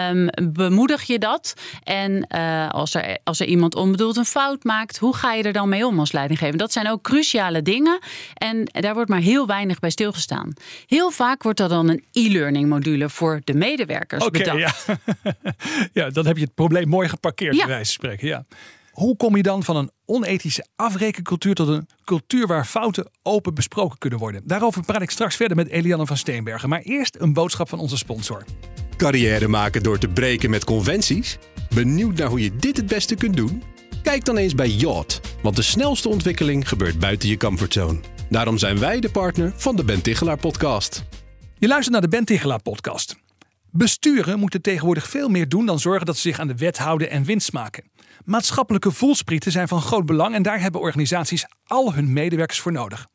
Um, 0.09 0.53
bemoedig 0.53 1.03
je 1.03 1.19
dat? 1.19 1.53
En 1.83 2.27
uh, 2.35 2.69
als, 2.69 2.93
er, 2.93 3.17
als 3.23 3.39
er 3.39 3.47
iemand 3.47 3.75
onbedoeld 3.75 4.17
een 4.17 4.25
fout 4.25 4.63
maakt, 4.63 4.97
hoe 4.97 5.15
ga 5.15 5.33
je 5.33 5.43
er 5.43 5.53
dan 5.53 5.69
mee 5.69 5.85
om 5.85 5.99
als 5.99 6.11
leidinggever? 6.11 6.57
Dat 6.57 6.71
zijn 6.71 6.89
ook 6.89 7.01
cruciale 7.01 7.61
dingen. 7.61 7.99
En 8.33 8.65
daar 8.65 8.93
wordt 8.93 9.09
maar 9.09 9.19
heel 9.19 9.47
weinig 9.47 9.79
bij 9.79 9.89
stilgestaan. 9.89 10.53
Heel 10.87 11.11
vaak 11.11 11.43
wordt 11.43 11.59
er 11.59 11.69
dan 11.69 11.89
een 11.89 12.03
e-learning 12.11 12.69
module 12.69 13.09
voor 13.09 13.41
de 13.43 13.53
medewerkers 13.53 14.25
okay, 14.25 14.43
bedacht. 14.43 14.85
Ja. 14.85 14.97
ja, 16.03 16.09
dan 16.09 16.25
heb 16.25 16.37
je 16.37 16.43
het 16.43 16.55
probleem 16.55 16.87
mooi 16.87 17.09
geparkeerd, 17.09 17.55
ja. 17.55 17.65
bij 17.65 17.75
wijze 17.75 17.93
van 17.93 18.03
spreken. 18.03 18.27
Ja. 18.27 18.45
Hoe 18.93 19.17
kom 19.17 19.35
je 19.35 19.43
dan 19.43 19.63
van 19.63 19.75
een 19.75 19.91
onethische 20.05 20.65
afrekencultuur 20.75 21.55
tot 21.55 21.67
een 21.67 21.87
cultuur 22.03 22.47
waar 22.47 22.65
fouten 22.65 23.09
open 23.23 23.53
besproken 23.53 23.97
kunnen 23.97 24.19
worden? 24.19 24.41
Daarover 24.45 24.83
praat 24.85 25.01
ik 25.01 25.09
straks 25.09 25.35
verder 25.35 25.57
met 25.57 25.67
Eliane 25.67 26.05
van 26.05 26.17
Steenbergen. 26.17 26.69
Maar 26.69 26.81
eerst 26.81 27.15
een 27.19 27.33
boodschap 27.33 27.69
van 27.69 27.79
onze 27.79 27.97
sponsor. 27.97 28.43
Carrière 28.97 29.47
maken 29.47 29.83
door 29.83 29.97
te 29.97 30.07
breken 30.07 30.49
met 30.49 30.63
conventies? 30.63 31.37
Benieuwd 31.75 32.17
naar 32.17 32.27
hoe 32.27 32.43
je 32.43 32.55
dit 32.55 32.77
het 32.77 32.87
beste 32.87 33.15
kunt 33.15 33.37
doen? 33.37 33.63
Kijk 34.03 34.25
dan 34.25 34.37
eens 34.37 34.55
bij 34.55 34.69
Yacht, 34.69 35.19
want 35.41 35.55
de 35.55 35.61
snelste 35.61 36.09
ontwikkeling 36.09 36.67
gebeurt 36.67 36.99
buiten 36.99 37.29
je 37.29 37.37
comfortzone. 37.37 37.99
Daarom 38.29 38.57
zijn 38.57 38.79
wij 38.79 38.99
de 38.99 39.09
partner 39.09 39.53
van 39.55 39.75
de 39.75 39.83
Ben 39.83 40.01
Tichelaar 40.01 40.37
podcast. 40.37 41.03
Je 41.57 41.67
luistert 41.67 41.91
naar 41.91 42.09
de 42.09 42.17
Ben 42.17 42.25
Tichelaar 42.25 42.61
podcast. 42.61 43.15
Besturen 43.71 44.39
moeten 44.39 44.61
tegenwoordig 44.61 45.09
veel 45.09 45.29
meer 45.29 45.49
doen 45.49 45.65
dan 45.65 45.79
zorgen 45.79 46.05
dat 46.05 46.15
ze 46.15 46.21
zich 46.21 46.39
aan 46.39 46.47
de 46.47 46.55
wet 46.55 46.77
houden 46.77 47.09
en 47.09 47.23
winst 47.23 47.53
maken. 47.53 47.83
Maatschappelijke 48.25 48.91
voelsprieten 48.91 49.51
zijn 49.51 49.67
van 49.67 49.81
groot 49.81 50.05
belang 50.05 50.35
en 50.35 50.43
daar 50.43 50.61
hebben 50.61 50.81
organisaties 50.81 51.45
al 51.65 51.93
hun 51.93 52.13
medewerkers 52.13 52.59
voor 52.59 52.71
nodig. 52.71 53.07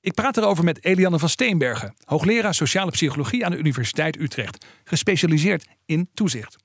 Ik 0.00 0.14
praat 0.14 0.36
erover 0.36 0.64
met 0.64 0.84
Eliane 0.84 1.18
van 1.18 1.28
Steenbergen, 1.28 1.94
hoogleraar 2.04 2.54
sociale 2.54 2.90
psychologie 2.90 3.44
aan 3.44 3.50
de 3.50 3.56
Universiteit 3.56 4.20
Utrecht, 4.20 4.66
gespecialiseerd 4.84 5.66
in 5.86 6.08
toezicht. 6.14 6.56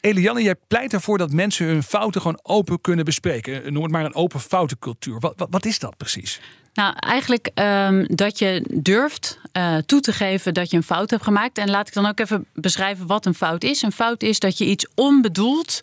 Eliane, 0.00 0.42
jij 0.42 0.54
pleit 0.68 0.92
ervoor 0.92 1.18
dat 1.18 1.32
mensen 1.32 1.66
hun 1.66 1.82
fouten 1.82 2.20
gewoon 2.20 2.40
open 2.42 2.80
kunnen 2.80 3.04
bespreken. 3.04 3.72
Noem 3.72 3.82
het 3.82 3.92
maar 3.92 4.04
een 4.04 4.14
open 4.14 4.40
foutencultuur. 4.40 5.20
Wat, 5.20 5.46
wat, 5.50 5.64
is 5.64 5.78
dat 5.78 5.96
precies? 5.96 6.40
Nou, 6.74 6.94
eigenlijk 6.98 7.50
um, 7.54 8.06
dat 8.08 8.38
je 8.38 8.64
durft 8.82 9.38
uh, 9.52 9.76
toe 9.76 10.00
te 10.00 10.12
geven 10.12 10.54
dat 10.54 10.70
je 10.70 10.76
een 10.76 10.82
fout 10.82 11.10
hebt 11.10 11.22
gemaakt. 11.22 11.58
En 11.58 11.70
laat 11.70 11.88
ik 11.88 11.94
dan 11.94 12.06
ook 12.06 12.20
even 12.20 12.46
beschrijven 12.54 13.06
wat 13.06 13.26
een 13.26 13.34
fout 13.34 13.64
is. 13.64 13.82
Een 13.82 13.92
fout 13.92 14.22
is 14.22 14.38
dat 14.38 14.58
je 14.58 14.64
iets 14.64 14.86
onbedoeld. 14.94 15.80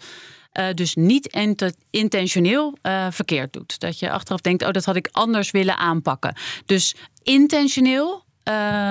Uh, 0.60 0.66
dus 0.74 0.96
niet 0.96 1.38
intentioneel 1.90 2.78
uh, 2.84 3.08
verkeerd 3.10 3.54
doet. 3.54 3.80
Dat 3.80 4.00
je 4.00 4.12
achteraf 4.12 4.42
denkt, 4.42 4.64
oh, 4.64 4.72
dat 4.72 4.86
had 4.86 4.96
ik 4.96 5.10
anders 5.12 5.52
willen 5.52 5.78
aanpakken. 5.78 6.36
Dus 6.66 6.96
intentioneel 7.24 8.26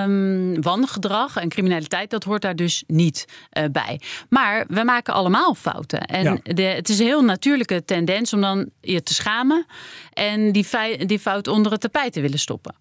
Um, 0.03 0.61
wangedrag 0.61 1.35
en 1.35 1.49
criminaliteit, 1.49 2.09
dat 2.09 2.23
hoort 2.23 2.41
daar 2.41 2.55
dus 2.55 2.83
niet 2.87 3.25
uh, 3.57 3.63
bij. 3.71 4.01
Maar 4.29 4.65
we 4.67 4.83
maken 4.83 5.13
allemaal 5.13 5.55
fouten. 5.55 6.01
En 6.01 6.23
ja. 6.23 6.53
de, 6.53 6.61
het 6.61 6.89
is 6.89 6.99
een 6.99 7.05
heel 7.05 7.23
natuurlijke 7.23 7.85
tendens 7.85 8.33
om 8.33 8.41
dan 8.41 8.69
je 8.81 9.03
te 9.03 9.13
schamen 9.13 9.65
en 10.13 10.51
die, 10.51 10.67
die 11.05 11.19
fout 11.19 11.47
onder 11.47 11.71
het 11.71 11.81
tapijt 11.81 12.13
te 12.13 12.21
willen 12.21 12.39
stoppen. 12.39 12.75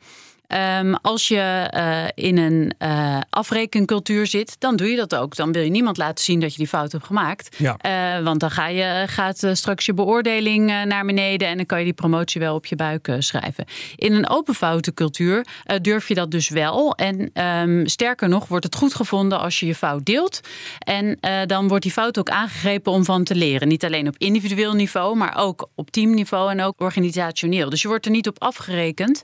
Um, 0.48 0.94
als 0.94 1.28
je 1.28 1.70
uh, 1.74 2.26
in 2.26 2.38
een 2.38 2.72
uh, 2.78 3.20
afrekencultuur 3.30 4.26
zit, 4.26 4.56
dan 4.58 4.76
doe 4.76 4.90
je 4.90 4.96
dat 4.96 5.14
ook. 5.14 5.36
Dan 5.36 5.52
wil 5.52 5.62
je 5.62 5.70
niemand 5.70 5.96
laten 5.96 6.24
zien 6.24 6.40
dat 6.40 6.52
je 6.52 6.58
die 6.58 6.68
fout 6.68 6.92
hebt 6.92 7.04
gemaakt. 7.04 7.56
Ja. 7.58 7.76
Uh, 8.18 8.24
want 8.24 8.40
dan 8.40 8.50
ga 8.50 8.68
je, 8.68 9.04
gaat 9.06 9.48
straks 9.52 9.86
je 9.86 9.94
beoordeling 9.94 10.66
naar 10.66 11.04
beneden 11.04 11.48
en 11.48 11.56
dan 11.56 11.66
kan 11.66 11.78
je 11.78 11.84
die 11.84 11.92
promotie 11.92 12.40
wel 12.40 12.54
op 12.54 12.66
je 12.66 12.76
buik 12.76 13.16
schrijven. 13.18 13.64
In 13.96 14.12
een 14.12 14.28
open 14.28 14.54
foutencultuur 14.54 15.46
durf 15.80 16.08
je 16.08 16.14
dat 16.14 16.30
dus 16.30 16.48
wel. 16.48 16.94
En 16.94 17.30
um, 17.44 17.86
sterker 17.86 18.28
nog, 18.28 18.48
wordt 18.48 18.64
het 18.64 18.74
goed 18.74 18.94
gevonden 18.94 19.40
als 19.40 19.60
je 19.60 19.66
je 19.66 19.74
fout 19.74 20.04
deelt. 20.04 20.40
En 20.78 21.18
dan 21.46 21.68
wordt 21.68 21.82
die 21.82 21.92
fout 21.92 22.18
ook 22.18 22.30
aangegrepen 22.30 22.92
om 22.92 23.04
van 23.04 23.24
te 23.24 23.34
leren. 23.34 23.68
Niet 23.68 23.84
alleen 23.84 24.08
op 24.08 24.14
individueel 24.18 24.72
niveau, 24.72 25.16
maar 25.16 25.36
ook 25.36 25.68
op 25.74 25.90
teamniveau 25.90 26.50
en 26.50 26.62
ook 26.62 26.80
organisationeel. 26.80 27.70
Dus 27.70 27.82
je 27.82 27.88
wordt 27.88 28.04
er 28.04 28.10
niet 28.10 28.28
op 28.28 28.42
afgerekend. 28.42 29.22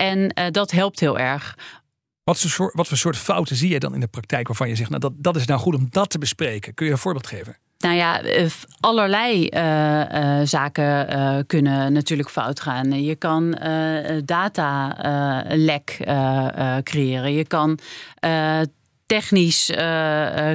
En 0.00 0.18
uh, 0.18 0.44
dat 0.50 0.70
helpt 0.70 1.00
heel 1.00 1.18
erg. 1.18 1.56
Wat 2.24 2.40
voor, 2.40 2.50
soort, 2.50 2.74
wat 2.74 2.88
voor 2.88 2.96
soort 2.96 3.16
fouten 3.16 3.56
zie 3.56 3.70
je 3.70 3.78
dan 3.78 3.94
in 3.94 4.00
de 4.00 4.06
praktijk 4.06 4.46
waarvan 4.46 4.68
je 4.68 4.74
zegt, 4.74 4.90
nou 4.90 5.00
dat, 5.00 5.12
dat 5.16 5.36
is 5.36 5.46
nou 5.46 5.60
goed 5.60 5.74
om 5.74 5.86
dat 5.90 6.10
te 6.10 6.18
bespreken? 6.18 6.74
Kun 6.74 6.86
je 6.86 6.92
een 6.92 6.98
voorbeeld 6.98 7.26
geven? 7.26 7.56
Nou 7.78 7.94
ja, 7.94 8.20
allerlei 8.80 9.48
uh, 9.50 9.60
uh, 9.60 10.40
zaken 10.46 11.16
uh, 11.16 11.38
kunnen 11.46 11.92
natuurlijk 11.92 12.30
fout 12.30 12.60
gaan. 12.60 13.02
Je 13.02 13.14
kan 13.14 13.50
datalek 14.24 15.96
creëren. 16.82 17.32
Je 17.32 17.44
kan 17.46 17.78
technisch 19.10 19.70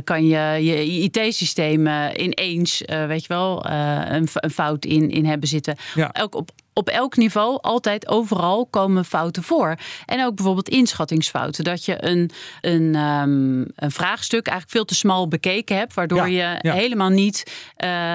kan 0.03 0.27
je 0.27 0.63
je 0.63 0.85
IT-systemen 0.85 2.21
ineens, 2.21 2.83
weet 2.85 3.21
je 3.21 3.27
wel, 3.27 3.65
een, 3.65 4.27
een, 4.33 4.51
fout 4.51 4.85
in, 4.85 5.09
in 5.09 5.25
hebben 5.25 5.47
zitten. 5.47 5.75
Ja. 5.95 6.15
Ook 6.19 6.35
op 6.35 6.51
op 6.77 6.89
elk 6.89 7.15
niveau, 7.17 7.57
altijd 7.61 8.07
overal 8.07 8.65
komen 8.65 9.05
fouten 9.05 9.43
voor. 9.43 9.75
En 10.05 10.25
ook 10.25 10.35
bijvoorbeeld 10.35 10.69
inschattingsfouten. 10.69 11.63
Dat 11.63 11.85
je 11.85 12.05
een, 12.05 12.31
een, 12.61 12.95
um, 12.95 13.65
een 13.75 13.91
vraagstuk 13.91 14.47
eigenlijk 14.47 14.77
veel 14.77 14.85
te 14.85 14.95
smal 14.95 15.27
bekeken 15.27 15.77
hebt. 15.77 15.93
Waardoor 15.93 16.29
ja, 16.29 16.53
je 16.53 16.59
ja. 16.61 16.73
helemaal 16.73 17.09
niet 17.09 17.51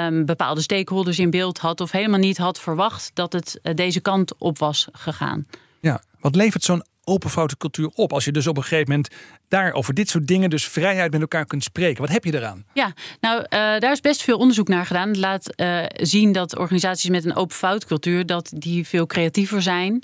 um, 0.07 0.25
bepaalde 0.25 0.61
stakeholders 0.61 1.19
in 1.19 1.31
beeld 1.31 1.59
had. 1.59 1.81
Of 1.81 1.91
helemaal 1.91 2.19
niet 2.19 2.39
had 2.39 2.61
verwacht 2.61 3.11
dat 3.15 3.33
het 3.33 3.59
uh, 3.63 3.75
deze 3.75 4.01
kant 4.01 4.33
op 4.39 4.59
was 4.59 4.89
gegaan. 4.93 5.47
Ja, 5.81 6.03
wat 6.21 6.37
levert 6.37 6.63
zo'n 6.63 6.85
open 7.05 7.31
foutencultuur 7.31 7.91
op? 7.95 8.13
Als 8.13 8.25
je 8.25 8.33
dus 8.33 8.47
op 8.47 8.57
een 8.57 8.63
gegeven 8.63 8.89
moment 8.89 9.09
daar 9.49 9.73
over 9.73 9.95
dit 9.95 10.09
soort 10.09 10.27
dingen 10.27 10.51
dus 10.51 10.69
vrijheid 10.69 11.13
met 11.13 11.21
elkaar 11.21 11.47
kunt 11.47 11.65
spreken. 11.65 12.01
Wat 12.01 12.11
heb 12.13 12.25
je 12.25 12.35
eraan? 12.35 12.65
Ja, 12.73 12.93
nou 13.21 13.39
uh, 13.41 13.49
daar 13.51 13.93
is 13.93 14.01
best 14.01 14.23
veel 14.23 14.39
onderzoek 14.39 14.69
naar 14.69 14.87
gedaan. 14.87 15.09
Het 15.09 15.17
laat 15.17 15.55
uh, 15.57 15.85
zien 15.93 16.33
dat 16.33 16.59
organisaties 16.59 17.11
met 17.11 17.25
een 17.25 17.37
open 17.37 17.57
foutcultuur 17.57 18.27
dat 18.27 18.53
die 18.55 18.87
veel 18.87 19.07
creatiever 19.07 19.63
zijn. 19.63 20.03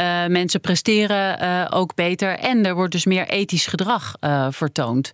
Uh, 0.00 0.26
mensen 0.26 0.60
presteren 0.60 1.42
uh, 1.42 1.66
ook 1.70 1.94
beter 1.94 2.38
en 2.38 2.66
er 2.66 2.74
wordt 2.74 2.92
dus 2.92 3.04
meer 3.04 3.28
ethisch 3.28 3.66
gedrag 3.66 4.14
uh, 4.20 4.46
vertoond. 4.50 5.10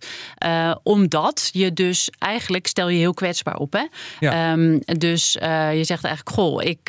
omdat 0.83 1.49
je 1.51 1.73
dus 1.73 2.09
eigenlijk 2.19 2.67
stel 2.67 2.89
je 2.89 2.97
heel 2.97 3.13
kwetsbaar 3.13 3.55
op. 3.55 3.73
Hè? 3.73 3.85
Ja. 4.19 4.51
Um, 4.51 4.79
dus 4.85 5.31
je 5.73 5.81
zegt 5.81 6.03
eigenlijk: 6.03 6.29
Goh, 6.29 6.63
ik 6.63 6.79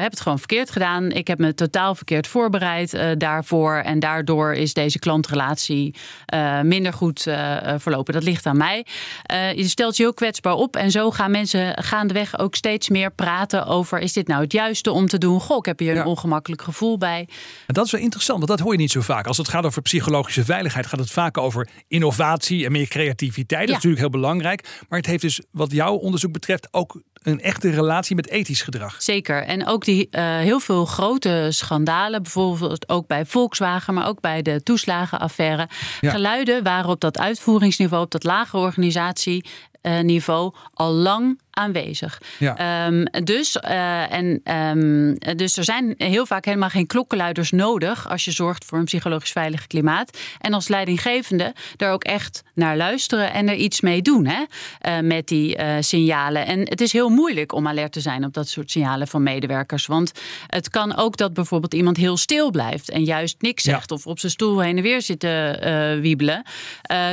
heb 0.00 0.10
het 0.10 0.20
gewoon 0.20 0.38
verkeerd 0.38 0.70
gedaan. 0.70 1.10
Ik 1.10 1.26
heb 1.26 1.38
me 1.38 1.54
totaal 1.54 1.94
verkeerd 1.94 2.26
voorbereid 2.26 2.98
daarvoor. 3.18 3.74
En 3.76 3.98
daardoor 3.98 4.52
is 4.52 4.74
deze 4.74 4.98
klantrelatie 4.98 5.94
minder 6.62 6.92
goed 6.92 7.26
verlopen. 7.76 8.14
Dat 8.14 8.22
ligt 8.22 8.46
aan 8.46 8.56
mij. 8.56 8.86
je 9.56 9.68
stelt 9.68 9.96
je 9.96 10.02
heel 10.02 10.14
kwetsbaar 10.14 10.54
op. 10.54 10.76
En 10.76 10.90
zo 10.90 11.10
gaan 11.10 11.30
mensen 11.30 11.82
gaandeweg 11.82 12.38
ook 12.38 12.54
steeds 12.54 12.88
meer 12.88 13.10
praten 13.12 13.66
over: 13.66 13.98
is 13.98 14.12
dit 14.12 14.28
nou 14.28 14.42
het 14.42 14.52
juiste 14.52 14.92
om 14.92 15.06
te 15.06 15.18
doen? 15.18 15.40
Goh, 15.40 15.56
ik 15.56 15.64
heb 15.64 15.78
hier 15.78 15.94
Ja. 15.94 16.00
een 16.00 16.06
ongemakkelijk 16.06 16.62
gevoel 16.62 16.98
bij. 16.98 17.09
En 17.18 17.74
dat 17.74 17.84
is 17.84 17.90
wel 17.92 18.00
interessant, 18.00 18.38
want 18.38 18.50
dat 18.50 18.60
hoor 18.60 18.72
je 18.72 18.78
niet 18.78 18.90
zo 18.90 19.00
vaak. 19.00 19.26
Als 19.26 19.36
het 19.36 19.48
gaat 19.48 19.64
over 19.64 19.82
psychologische 19.82 20.44
veiligheid, 20.44 20.86
gaat 20.86 21.00
het 21.00 21.10
vaak 21.10 21.38
over 21.38 21.68
innovatie 21.88 22.64
en 22.64 22.72
meer 22.72 22.88
creativiteit. 22.88 23.60
Dat 23.60 23.68
Ja. 23.68 23.76
is 23.76 23.82
natuurlijk 23.84 24.00
heel 24.12 24.20
belangrijk. 24.20 24.82
Maar 24.88 24.98
het 24.98 25.08
heeft 25.08 25.22
dus, 25.22 25.40
wat 25.50 25.72
jouw 25.72 25.94
onderzoek 25.94 26.32
betreft, 26.32 26.68
ook 26.70 27.00
een 27.22 27.40
echte 27.40 27.70
relatie 27.70 28.16
met 28.16 28.28
ethisch 28.28 28.62
gedrag. 28.62 29.02
Zeker. 29.02 29.42
En 29.44 29.66
ook 29.66 29.84
die 29.84 30.08
uh, 30.10 30.22
heel 30.38 30.60
veel 30.60 30.84
grote 30.84 31.46
schandalen, 31.50 32.22
bijvoorbeeld 32.22 32.88
ook 32.88 33.06
bij 33.06 33.26
Volkswagen, 33.26 33.94
maar 33.94 34.06
ook 34.08 34.20
bij 34.20 34.42
de 34.42 34.62
toeslagenaffaire. 34.62 35.68
Ja. 36.00 36.10
Geluiden 36.10 36.62
waren 36.62 36.90
op 36.90 37.00
dat 37.00 37.18
uitvoeringsniveau, 37.18 38.04
op 38.04 38.10
dat 38.10 38.24
lage 38.24 38.56
organisatie. 38.56 39.44
Uh, 39.82 40.00
niveau 40.00 40.54
al 40.74 40.92
lang 40.92 41.40
aanwezig. 41.60 42.20
Ja. 42.38 42.86
Um, 42.86 43.04
dus, 43.24 43.56
uh, 43.64 44.12
en, 44.12 44.40
um, 44.54 45.18
dus 45.36 45.56
er 45.56 45.64
zijn 45.64 45.94
heel 45.96 46.26
vaak 46.26 46.44
helemaal 46.44 46.68
geen 46.68 46.86
klokkenluiders 46.86 47.50
nodig 47.50 48.08
als 48.08 48.24
je 48.24 48.30
zorgt 48.30 48.64
voor 48.64 48.78
een 48.78 48.84
psychologisch 48.84 49.32
veilig 49.32 49.66
klimaat. 49.66 50.18
En 50.38 50.54
als 50.54 50.68
leidinggevende 50.68 51.54
er 51.76 51.90
ook 51.90 52.04
echt 52.04 52.42
naar 52.54 52.76
luisteren 52.76 53.32
en 53.32 53.48
er 53.48 53.54
iets 53.54 53.80
mee 53.80 54.02
doen 54.02 54.26
hè, 54.26 54.42
uh, 54.42 55.08
met 55.08 55.28
die 55.28 55.58
signalen. 55.80 56.46
En 56.46 56.58
het 56.60 56.80
is 56.80 56.92
heel 56.92 57.08
moeilijk 57.08 57.52
om 57.52 57.68
alert 57.68 57.92
te 57.92 58.00
zijn 58.00 58.24
op 58.24 58.34
dat 58.34 58.48
soort 58.48 58.70
signalen 58.70 59.08
van 59.08 59.22
medewerkers. 59.22 59.86
Want 59.86 60.12
het 60.46 60.70
kan 60.70 60.96
ook 60.96 61.16
dat 61.16 61.34
bijvoorbeeld 61.34 61.74
iemand 61.74 61.96
heel 61.96 62.16
stil 62.16 62.50
blijft 62.50 62.90
en 62.90 63.04
juist 63.04 63.36
niks 63.38 63.62
zegt 63.62 63.90
Ja. 63.90 63.96
of 63.96 64.06
op 64.06 64.18
zijn 64.18 64.32
stoel 64.32 64.60
heen 64.60 64.76
en 64.76 64.82
weer 64.82 65.02
zit 65.02 65.20
te 65.20 65.98
wiebelen. 66.02 66.42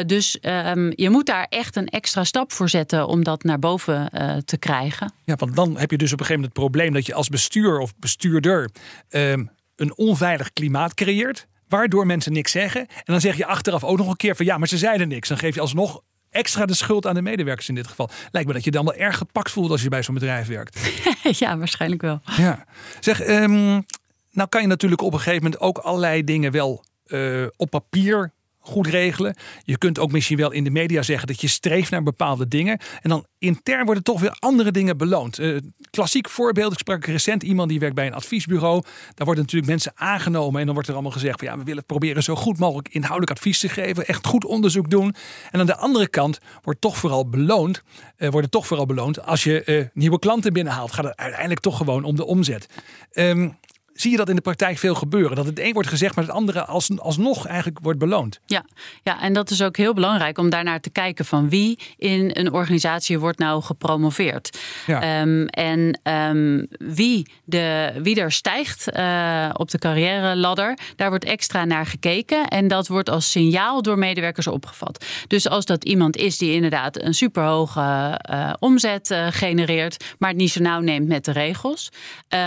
dus 0.06 0.38
um, 0.42 0.92
je 0.96 1.10
moet 1.10 1.26
daar 1.26 1.46
echt 1.50 1.76
een 1.76 1.88
extra 1.88 2.24
stap 2.24 2.52
voor 2.52 2.70
zetten 2.70 3.08
om 3.08 3.24
dat 3.24 3.44
naar 3.44 3.60
boven 3.60 4.10
te 4.46 4.58
krijgen. 4.58 5.14
Ja, 5.24 5.36
want 5.36 5.56
dan 5.56 5.78
heb 5.78 5.92
je 5.92 5.98
dus 5.98 6.14
op 6.14 6.20
een 6.20 6.26
gegeven 6.26 6.42
moment 6.42 6.60
het 6.60 6.72
probleem 6.72 6.94
dat 6.94 7.06
je 7.06 7.14
als 7.14 7.30
bestuur 7.30 7.80
of 7.80 7.94
bestuurder 7.96 8.70
um, 9.10 9.50
een 9.76 9.98
onveilig 9.98 10.54
klimaat 10.54 10.94
creëert. 10.94 11.48
Waardoor 11.68 12.06
mensen 12.06 12.34
niks 12.34 12.52
zeggen. 12.52 12.82
En 12.82 13.04
dan 13.06 13.22
zeg 13.22 13.38
je 13.38 13.46
achteraf 13.46 13.84
ook 13.84 13.98
nog 13.98 14.08
een 14.08 14.16
keer 14.16 14.36
van 14.36 14.46
ja, 14.46 14.58
maar 14.58 14.68
ze 14.68 14.78
zeiden 14.78 15.08
niks. 15.08 15.28
Dan 15.28 15.38
geef 15.38 15.56
je 15.56 15.62
alsnog 15.62 16.02
extra 16.30 16.66
de 16.66 16.74
schuld 16.74 17.08
aan 17.08 17.16
de 17.16 17.22
medewerkers 17.22 17.70
in 17.70 17.76
dit 17.76 17.88
geval. 17.88 18.10
Lijkt 18.32 18.48
me 18.48 18.54
dat 18.54 18.64
je 18.64 18.72
dan 18.72 18.86
wel 18.86 18.94
erg 18.94 19.18
gepakt 19.18 19.52
voelt 19.52 19.72
als 19.72 19.82
je 19.82 19.90
bij 19.90 20.04
zo'n 20.04 20.14
bedrijf 20.14 20.48
werkt. 20.48 20.80
ja, 21.40 21.58
waarschijnlijk 21.58 22.02
wel. 22.02 22.22
Ja. 22.38 22.66
Zeg, 23.00 23.28
um, 23.28 23.86
nou 24.32 24.50
kan 24.50 24.62
je 24.62 24.68
natuurlijk 24.68 25.02
op 25.02 25.14
een 25.14 25.20
gegeven 25.20 25.44
moment 25.44 25.62
ook 25.62 25.78
allerlei 25.78 26.24
dingen 26.24 26.52
wel 26.52 26.84
uh, 27.08 27.48
op 27.56 27.70
papier 27.70 28.32
goed 28.68 28.88
regelen. 28.88 29.36
Je 29.64 29.78
kunt 29.78 30.00
ook 30.00 30.12
misschien 30.12 30.38
wel 30.38 30.52
in 30.52 30.64
de 30.64 30.70
media 30.70 31.02
zeggen 31.02 31.28
dat 31.28 31.42
je 31.42 31.48
streeft 31.48 31.92
naar 31.92 32.04
bepaalde 32.04 32.48
dingen. 32.48 32.80
En 33.02 33.10
dan 33.10 33.26
intern 33.40 33.86
worden 33.86 34.04
toch 34.04 34.20
weer 34.20 34.36
andere 34.40 34.72
dingen 34.72 34.98
beloond. 34.98 35.40
Uh, 35.40 35.58
klassiek 35.90 36.30
voorbeeld, 36.30 36.72
ik 36.72 36.78
sprak 36.78 37.06
recent 37.06 37.44
iemand 37.44 37.70
die 37.70 37.80
werkt 37.80 37.96
bij 37.96 38.08
een 38.08 38.14
adviesbureau. 38.14 38.82
Daar 39.14 39.26
worden 39.26 39.44
natuurlijk 39.44 39.72
mensen 39.72 39.92
aangenomen 39.96 40.60
en 40.60 40.66
dan 40.66 40.74
wordt 40.74 40.90
er 40.90 40.96
allemaal 40.96 41.12
gezegd 41.12 41.40
van 41.40 41.48
ja, 41.48 41.58
we 41.58 41.64
willen 41.64 41.86
proberen 41.86 42.24
zo 42.24 42.36
goed 42.36 42.58
mogelijk 42.58 42.88
inhoudelijk 42.88 43.32
advies 43.32 43.60
te 43.60 43.70
geven, 43.70 44.06
echt 44.06 44.28
goed 44.28 44.46
onderzoek 44.46 44.90
doen. 44.90 45.16
En 45.52 45.60
aan 45.60 45.66
de 45.66 45.78
andere 45.78 46.08
kant 46.08 46.40
wordt 46.62 46.82
toch 46.82 46.98
vooral 46.98 47.30
beloond, 47.30 47.82
uh, 48.18 48.30
worden 48.30 48.50
toch 48.50 48.68
vooral 48.68 48.86
beloond 48.86 49.26
als 49.26 49.44
je 49.44 49.64
uh, 49.66 49.86
nieuwe 49.94 50.20
klanten 50.20 50.54
binnenhaalt. 50.54 50.92
Gaat 50.92 51.06
het 51.06 51.18
uiteindelijk 51.18 51.60
toch 51.60 51.78
gewoon 51.78 52.04
om 52.04 52.16
de 52.16 52.26
omzet. 52.26 52.68
Um, 53.14 53.58
zie 54.02 54.12
je 54.12 54.18
dat 54.18 54.30
in 54.30 54.36
de 54.36 54.42
praktijk 54.42 54.78
veel 54.78 54.96
gebeuren. 54.96 55.36
Dat 55.36 55.46
het 55.46 55.60
een 55.60 55.74
wordt 55.74 55.90
gezegd, 55.90 56.16
maar 56.16 56.26
het 56.26 56.34
andere 56.34 56.66
als, 56.66 57.00
alsnog 57.00 57.46
eigenlijk 57.46 57.80
wordt 57.82 58.00
beloond. 58.00 58.40
Ja, 58.46 58.66
ja, 59.04 59.22
en 59.22 59.34
dat 59.34 59.50
is 59.50 59.62
ook 59.62 59.78
heel 59.78 59.94
belangrijk 59.94 60.38
om 60.38 60.50
daarnaar 60.50 60.80
te 60.80 60.90
kijken 60.90 61.26
van 61.26 61.50
wie 61.50 61.80
in 61.98 62.30
een 62.34 62.54
organisatie 62.54 63.20
wordt 63.20 63.40
nou 63.40 63.62
gepromoveerd. 63.62 64.60
Ja. 64.86 65.02
Ehm, 65.02 65.46
en 65.46 66.00
ehm, 66.04 66.66
wie, 66.70 67.28
de, 67.44 67.94
wie 68.02 68.22
er 68.22 68.32
stijgt 68.32 68.98
uh, 68.98 69.50
op 69.54 69.72
de 69.72 69.78
carrière 69.78 70.36
ladder, 70.36 70.78
daar 70.96 71.10
wordt 71.10 71.26
extra 71.26 71.66
naar 71.66 71.86
gekeken. 71.86 72.48
En 72.48 72.68
dat 72.68 72.88
wordt 72.88 73.10
als 73.10 73.32
signaal 73.32 73.82
door 73.82 73.98
medewerkers 73.98 74.48
opgevat. 74.48 75.06
Dus 75.28 75.50
als 75.50 75.66
dat 75.66 75.84
iemand 75.84 76.18
is 76.18 76.38
die 76.38 76.54
inderdaad 76.54 77.02
een 77.02 77.14
superhoge 77.14 78.20
uh, 78.32 78.54
omzet 78.60 79.10
uh, 79.10 79.28
genereert, 79.30 80.04
maar 80.20 80.30
het 80.30 80.38
niet 80.38 80.52
zo 80.52 80.62
nauw 80.62 80.80
neemt 80.80 81.08
met 81.08 81.26
de 81.26 81.32
regels. 81.32 81.90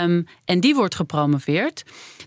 Um, 0.03 0.27
en 0.45 0.59
die 0.59 0.75
wordt 0.75 0.95
gepromoveerd, 0.95 1.40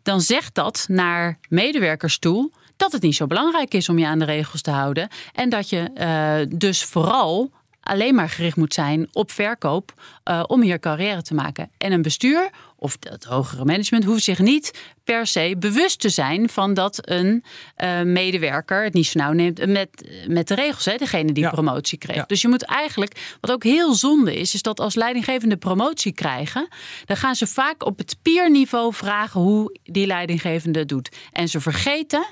dan 0.02 0.20
zegt 0.20 0.54
dat 0.54 0.86
naar 0.88 1.38
medewerkers 1.48 2.18
toe 2.18 2.50
dat 2.76 2.92
het 2.92 3.02
niet 3.02 3.16
zo 3.16 3.26
belangrijk 3.26 3.74
is 3.74 3.88
om 3.88 3.98
je 3.98 4.06
aan 4.06 4.18
de 4.18 4.24
regels 4.24 4.60
te 4.60 4.70
houden. 4.70 5.08
En 5.32 5.48
dat 5.48 5.68
je 5.68 5.90
uh, 5.94 6.58
dus 6.58 6.84
vooral 6.84 7.50
alleen 7.80 8.14
maar 8.14 8.28
gericht 8.28 8.56
moet 8.56 8.74
zijn 8.74 9.08
op 9.12 9.30
verkoop 9.30 9.92
uh, 10.24 10.42
om 10.46 10.62
hier 10.62 10.78
carrière 10.80 11.22
te 11.22 11.34
maken. 11.34 11.70
En 11.78 11.92
een 11.92 12.02
bestuur 12.02 12.50
of 12.84 12.96
het 13.00 13.24
hogere 13.24 13.64
management 13.64 14.04
hoeft 14.04 14.24
zich 14.24 14.38
niet 14.38 14.70
per 15.04 15.26
se 15.26 15.54
bewust 15.58 16.00
te 16.00 16.08
zijn 16.08 16.48
van 16.48 16.74
dat 16.74 16.98
een 17.10 17.44
uh, 17.84 18.00
medewerker 18.02 18.84
het 18.84 18.92
niet 18.94 19.06
zo 19.06 19.18
nauw 19.18 19.32
neemt 19.32 19.66
met, 19.66 20.08
met 20.28 20.48
de 20.48 20.54
regels, 20.54 20.84
hè, 20.84 20.96
degene 20.96 21.32
die 21.32 21.42
Ja. 21.42 21.50
promotie 21.50 21.98
kreeg. 21.98 22.16
Ja. 22.16 22.24
Dus 22.26 22.40
je 22.42 22.48
moet 22.48 22.62
eigenlijk, 22.64 23.36
wat 23.40 23.50
ook 23.52 23.62
heel 23.62 23.94
zonde 23.94 24.36
is, 24.36 24.54
is 24.54 24.62
dat 24.62 24.80
als 24.80 24.94
leidinggevende 24.94 25.56
promotie 25.56 26.12
krijgen, 26.12 26.68
dan 27.04 27.16
gaan 27.16 27.34
ze 27.34 27.46
vaak 27.46 27.84
op 27.86 27.98
het 27.98 28.16
peerniveau 28.22 28.94
vragen 28.94 29.40
hoe 29.40 29.78
die 29.84 30.06
leidinggevende 30.06 30.78
het 30.78 30.88
doet. 30.88 31.08
En 31.32 31.48
ze 31.48 31.60
vergeten 31.60 32.26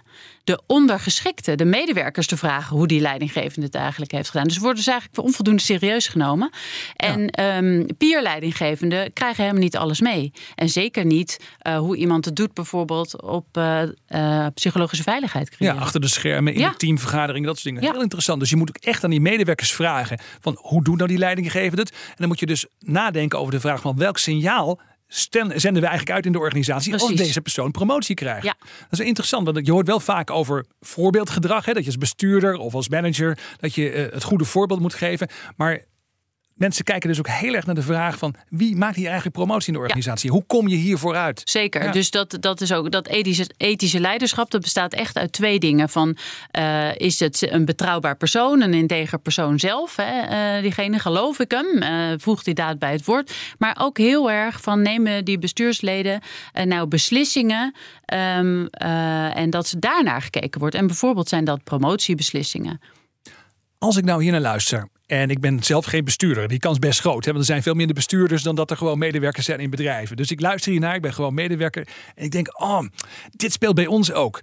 de 0.45 0.63
ondergeschikte, 0.67 1.55
de 1.55 1.65
medewerkers 1.65 2.27
te 2.27 2.37
vragen 2.37 2.77
hoe 2.77 2.87
die 2.87 3.01
leidinggevende 3.01 3.67
het 3.67 3.75
eigenlijk 3.75 4.13
heeft 4.13 4.31
gedaan. 4.31 4.47
Dus 4.49 4.59
worden 4.59 4.83
ze 4.83 4.91
eigenlijk 4.91 5.23
onvoldoende 5.23 5.63
serieus 5.63 6.09
genomen. 6.09 6.51
En 6.97 7.31
ehm 7.31 7.87
peerleidinggevenden 7.99 9.13
krijgen 9.13 9.43
helemaal 9.43 9.63
niet 9.63 9.77
alles 9.77 10.01
mee. 10.01 10.33
En 10.55 10.69
zeker 10.69 11.05
niet 11.05 11.41
eh, 11.59 11.79
hoe 11.79 11.97
iemand 11.97 12.25
het 12.25 12.37
doet, 12.37 12.55
bijvoorbeeld 12.55 13.23
op 13.23 13.47
eh, 13.53 13.83
eh, 14.07 14.47
psychologische 14.55 15.03
veiligheid 15.05 15.49
Ja, 15.51 15.57
creëren. 15.57 15.79
achter 15.79 16.01
de 16.01 16.09
schermen, 16.09 16.55
in 16.55 16.61
Ja. 16.61 16.71
de 16.71 16.77
teamvergadering, 16.77 17.47
dat 17.47 17.55
soort 17.55 17.67
dingen. 17.67 17.83
Ja. 17.83 17.93
Heel 17.93 18.03
interessant. 18.03 18.41
Dus 18.41 18.51
je 18.51 18.57
moet 18.57 18.69
ook 18.69 18.77
echt 18.85 19.05
aan 19.05 19.11
die 19.11 19.21
medewerkers 19.21 19.73
vragen 19.73 20.19
van 20.41 20.59
hoe 20.61 20.85
doen 20.85 20.97
nou 20.97 21.09
die 21.09 21.19
leidinggevenden 21.19 21.85
het? 21.85 21.95
En 21.95 22.15
dan 22.17 22.29
moet 22.29 22.41
je 22.41 22.47
dus 22.47 22.67
nadenken 22.79 23.39
over 23.39 23.53
de 23.53 23.61
vraag 23.61 23.81
van 23.81 23.97
welk 23.97 24.19
signaal 24.19 24.81
zenden 25.07 25.61
we 25.61 25.87
eigenlijk 25.87 26.11
uit 26.11 26.27
in 26.27 26.33
de 26.33 26.39
organisatie 26.39 26.93
als 26.93 27.15
deze 27.15 27.41
persoon 27.41 27.71
promotie 27.71 28.15
krijgt. 28.15 28.45
Ja. 28.45 28.55
Dat 28.91 29.01
is 29.01 29.07
interessant, 29.07 29.45
want 29.47 29.67
je 29.67 29.73
hoort 29.73 29.87
wel 29.87 30.01
vaak 30.01 30.31
over 30.31 30.65
voorbeeldgedrag. 30.81 31.65
Hè, 31.65 31.73
dat 31.73 31.83
je 31.83 31.89
als 31.89 31.99
bestuurder 31.99 32.57
of 32.57 32.75
als 32.75 32.89
manager 32.89 33.39
dat 33.61 33.75
je 33.75 34.09
het 34.13 34.23
goede 34.23 34.45
voorbeeld 34.45 34.81
moet 34.81 34.95
geven. 34.95 35.29
Maar 35.57 35.81
mensen 36.63 36.85
kijken 36.85 37.09
dus 37.09 37.19
ook 37.19 37.29
heel 37.29 37.55
erg 37.55 37.67
naar 37.67 37.75
de 37.75 37.83
vraag 37.83 38.19
van 38.19 38.35
wie 38.49 38.77
maakt 38.77 38.97
hier 38.97 39.07
eigenlijk 39.07 39.37
promotie 39.37 39.67
in 39.67 39.75
de 39.75 39.79
organisatie? 39.79 40.31
Hoe 40.31 40.45
kom 40.47 40.69
je 40.69 40.77
hier 40.77 40.99
vooruit? 40.99 41.43
Zeker. 41.45 41.85
Ja. 41.85 41.91
Dus 41.91 42.11
dat, 42.11 42.37
dat 42.41 42.61
is 42.61 42.73
ook 42.73 42.91
dat 42.91 43.07
ethische, 43.07 43.51
ethische 43.57 44.01
leiderschap. 44.01 44.51
Dat 44.51 44.61
bestaat 44.61 44.93
echt 44.93 45.17
uit 45.17 45.33
twee 45.33 45.59
dingen. 45.59 45.89
Van 45.89 46.17
eh, 46.51 46.97
is 46.97 47.21
het 47.21 47.51
een 47.51 47.65
betrouwbaar 47.65 48.17
persoon, 48.17 48.61
een 48.61 48.75
integer 48.75 49.19
persoon 49.19 49.59
zelf? 49.59 49.97
Hè? 49.97 50.21
Eh, 50.21 50.63
diegene 50.63 50.99
geloof 50.99 51.39
ik 51.39 51.51
hem, 51.51 51.83
eh, 51.83 52.19
voegt 52.19 52.45
die 52.45 52.55
daad 52.55 52.79
bij 52.79 52.93
het 52.93 53.05
woord. 53.05 53.35
Maar 53.59 53.77
ook 53.81 53.99
heel 53.99 54.31
erg 54.31 54.61
van 54.61 54.83
nemen 54.83 55.25
die 55.25 55.39
bestuursleden 55.39 56.21
nou 56.53 56.87
beslissingen 56.87 57.75
ehm, 58.05 58.67
eh, 58.71 59.37
en 59.37 59.51
dat 59.51 59.67
ze 59.67 59.79
daarnaar 59.79 60.23
gekeken 60.23 60.61
wordt. 60.61 60.75
En 60.75 60.87
bijvoorbeeld 60.87 61.29
zijn 61.29 61.45
dat 61.45 61.65
promotiebeslissingen. 61.65 62.81
Als 63.79 63.97
ik 63.97 64.05
nou 64.05 64.23
hier 64.23 64.33
naar 64.33 64.41
luister 64.41 64.89
en 65.13 65.31
ik 65.31 65.41
ben 65.41 65.63
zelf 65.63 65.85
geen 65.85 66.05
bestuurder, 66.05 66.49
die 66.49 66.59
kans 66.59 66.79
best 66.79 67.01
groot. 67.01 67.25
Hè, 67.25 67.31
want 67.31 67.39
er 67.39 67.51
zijn 67.51 67.63
veel 67.63 67.75
minder 67.75 67.95
bestuurders 67.95 68.43
dan 68.43 68.55
dat 68.55 68.71
er 68.71 68.77
gewoon 68.77 68.99
medewerkers 68.99 69.45
zijn 69.45 69.61
in 69.61 69.71
bedrijven. 69.71 70.17
Dus 70.17 70.31
ik 70.31 70.41
luister 70.41 70.71
hiernaar, 70.71 70.95
ik 70.95 71.03
ben 71.03 71.13
gewoon 71.13 71.35
medewerker 71.35 71.89
en 72.15 72.25
ik 72.25 72.31
denk, 72.31 72.63
oh, 72.63 72.83
dit 73.31 73.53
speelt 73.53 73.75
bij 73.75 73.87
ons 73.87 74.13
ook. 74.13 74.41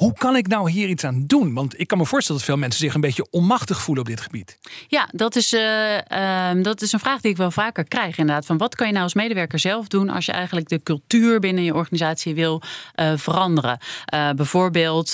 Hoe 0.00 0.12
kan 0.12 0.36
ik 0.36 0.46
nou 0.46 0.70
hier 0.70 0.88
iets 0.88 1.04
aan 1.04 1.24
doen? 1.26 1.54
Want 1.54 1.80
ik 1.80 1.86
kan 1.86 1.98
me 1.98 2.06
voorstellen 2.06 2.40
dat 2.40 2.50
veel 2.50 2.58
mensen 2.58 2.80
zich 2.80 2.94
een 2.94 3.00
beetje 3.00 3.26
onmachtig 3.30 3.82
voelen 3.82 4.04
op 4.04 4.10
dit 4.10 4.20
gebied. 4.20 4.58
Ja, 4.88 5.08
dat 5.12 5.36
is, 5.36 5.52
eh, 5.52 6.10
ehm, 6.50 6.62
dat 6.62 6.82
is 6.82 6.92
een 6.92 6.98
vraag 6.98 7.20
die 7.20 7.30
ik 7.30 7.36
wel 7.36 7.50
vaker 7.50 7.84
krijg. 7.84 8.18
Inderdaad, 8.18 8.46
van 8.46 8.58
wat 8.58 8.74
kan 8.74 8.86
je 8.86 8.92
nou 8.92 9.04
als 9.04 9.14
medewerker 9.14 9.58
zelf 9.58 9.88
doen 9.88 10.08
als 10.08 10.26
je 10.26 10.32
eigenlijk 10.32 10.68
de 10.68 10.82
cultuur 10.82 11.40
binnen 11.40 11.64
je 11.64 11.74
organisatie 11.74 12.34
wil 12.34 12.62
eh, 12.94 13.12
veranderen? 13.16 13.78
Eh, 14.04 14.30
bijvoorbeeld 14.30 15.10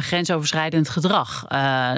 grensoverschrijdend 0.00 0.88
gedrag, 0.88 1.44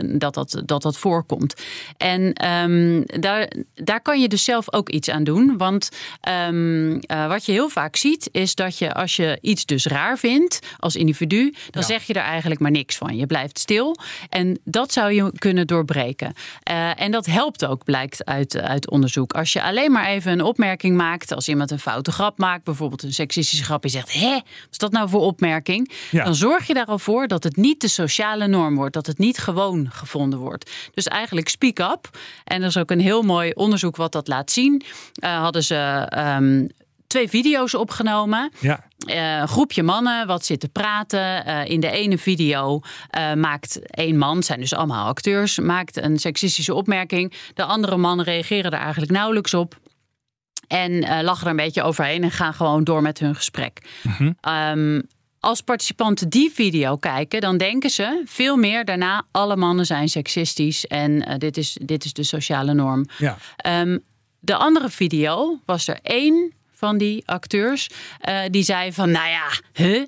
dat, 0.05 0.35
dat, 0.35 0.63
dat 0.65 0.83
dat 0.83 0.99
voorkomt. 0.99 1.55
En 1.97 2.33
ehm, 2.33 3.03
daar, 3.21 3.53
daar 3.75 4.01
kan 4.01 4.21
je 4.21 4.29
dus 4.29 4.45
zelf 4.45 4.73
ook 4.73 4.89
iets 4.89 5.11
aan 5.11 5.25
doen. 5.25 5.57
Want 5.57 5.89
ehm, 6.21 6.99
eh, 6.99 7.27
wat 7.27 7.47
je 7.47 7.53
heel 7.53 7.69
vaak 7.69 7.97
ziet, 7.97 8.29
is 8.33 8.55
dat 8.55 8.79
je 8.79 8.95
als 8.95 9.17
je 9.17 9.39
iets 9.41 9.65
dus 9.65 9.87
raar 9.87 10.19
vindt 10.19 10.59
als 10.79 10.97
individu, 10.97 11.55
dan 11.71 11.83
Ja. 11.83 11.89
zeg 11.89 12.03
je 12.03 12.17
er 12.19 12.25
eigenlijk 12.25 12.61
maar 12.61 12.71
niks 12.71 12.97
van. 12.97 13.17
Je 13.17 13.27
blijft 13.27 13.59
stil. 13.59 13.97
En 14.29 14.59
dat 14.65 14.93
zou 14.93 15.13
je 15.13 15.33
kunnen 15.39 15.67
doorbreken. 15.67 16.33
Eh, 16.63 17.01
en 17.01 17.11
dat 17.11 17.27
helpt 17.27 17.67
ook, 17.67 17.85
blijkt 17.85 18.25
uit, 18.25 18.57
uit 18.57 18.91
onderzoek. 18.91 19.33
Als 19.33 19.53
je 19.53 19.63
alleen 19.63 19.93
maar 19.93 20.07
even 20.07 20.33
een 20.33 20.43
opmerking 20.43 20.97
maakt, 20.97 21.33
als 21.33 21.49
iemand 21.49 21.71
een 21.71 21.79
foute 21.79 22.13
grap 22.13 22.39
maakt, 22.39 22.65
bijvoorbeeld 22.65 23.03
een 23.03 23.13
seksistische 23.13 23.65
grap, 23.65 23.83
je 23.83 23.89
zegt: 23.89 24.13
Hé, 24.13 24.31
wat 24.31 24.69
is 24.71 24.79
dat 24.79 24.93
nou 24.93 25.09
voor 25.09 25.21
opmerking? 25.21 25.93
Ja. 26.11 26.25
Dan 26.25 26.35
zorg 26.35 26.67
je 26.67 26.75
daar 26.75 26.87
al 26.87 26.99
voor 26.99 27.27
dat 27.27 27.45
het 27.45 27.57
niet 27.57 27.81
de 27.81 27.89
sociale 27.89 28.47
norm 28.47 28.75
wordt, 28.75 28.95
dat 28.95 29.07
het 29.07 29.19
niet 29.19 29.39
gewoon 29.39 29.89
gevonden 29.91 30.39
wordt. 30.39 30.71
Dus 30.95 31.05
eigenlijk 31.05 31.49
speak 31.49 31.79
up. 31.79 32.19
En 32.45 32.61
er 32.61 32.69
is 32.69 32.77
ook 32.77 32.91
een 32.91 33.01
heel 33.01 33.23
mooi 33.23 33.51
onderzoek 33.51 33.97
wat 33.97 34.13
dat 34.13 34.29
laat 34.29 34.51
zien. 34.51 34.83
Eh, 35.15 35.41
hadden 35.41 35.63
ze. 35.63 36.07
ehm, 36.09 36.67
Twee 37.09 37.29
video's 37.29 37.75
opgenomen. 37.75 38.51
Ja, 38.59 38.87
Eh, 39.07 39.39
een 39.39 39.49
groepje 39.49 39.83
mannen 39.83 40.27
wat 40.27 40.45
zit 40.45 40.61
te 40.61 40.69
praten. 40.69 41.45
Eh, 41.45 41.65
in 41.65 41.81
de 41.81 41.91
ene 41.91 42.19
video 42.19 42.81
eh, 43.11 43.33
maakt 43.35 43.81
één 43.91 44.19
man, 44.19 44.43
zijn 44.43 44.61
dus 44.61 44.75
allemaal 44.75 45.07
acteurs, 45.07 45.59
maakt 45.59 45.97
een 45.97 46.19
seksistische 46.19 46.75
opmerking. 46.75 47.33
De 47.55 47.65
andere 47.65 47.97
mannen 47.97 48.25
reageren 48.25 48.71
er 48.71 48.79
eigenlijk 48.79 49.13
nauwelijks 49.13 49.55
op. 49.55 49.79
En 50.67 51.23
lachen 51.25 51.45
er 51.45 51.51
een 51.51 51.57
beetje 51.57 51.83
overheen 51.83 52.23
en 52.23 52.31
gaan 52.31 52.55
gewoon 52.55 52.85
door 52.85 53.03
met 53.03 53.19
hun 53.19 53.35
gesprek. 53.35 53.81
Ehm, 54.41 55.01
als 55.41 55.61
participanten 55.61 56.29
die 56.29 56.51
video 56.51 56.97
kijken, 56.97 57.41
dan 57.41 57.57
denken 57.57 57.91
ze 57.91 58.23
veel 58.25 58.57
meer 58.57 58.85
daarna: 58.85 59.27
alle 59.31 59.57
mannen 59.57 59.87
zijn 59.87 60.09
seksistisch 60.09 60.87
en 60.87 61.39
dit, 61.39 61.57
is, 61.57 61.79
dit 61.83 62.05
is 62.05 62.13
de 62.13 62.23
sociale 62.23 62.75
norm. 62.75 63.07
ja. 63.19 63.37
Ehm, 63.57 63.99
de 64.41 64.57
andere 64.57 64.89
video 64.89 65.61
was 65.65 65.89
er 65.89 65.99
één 66.03 66.53
van 66.79 66.99
die 66.99 67.23
acteurs 67.27 67.91
eh, 68.21 68.41
die 68.51 68.63
zei 68.63 68.93
van, 68.93 69.11
nou 69.11 69.29
ja, 69.29 69.49
huh? 69.73 70.05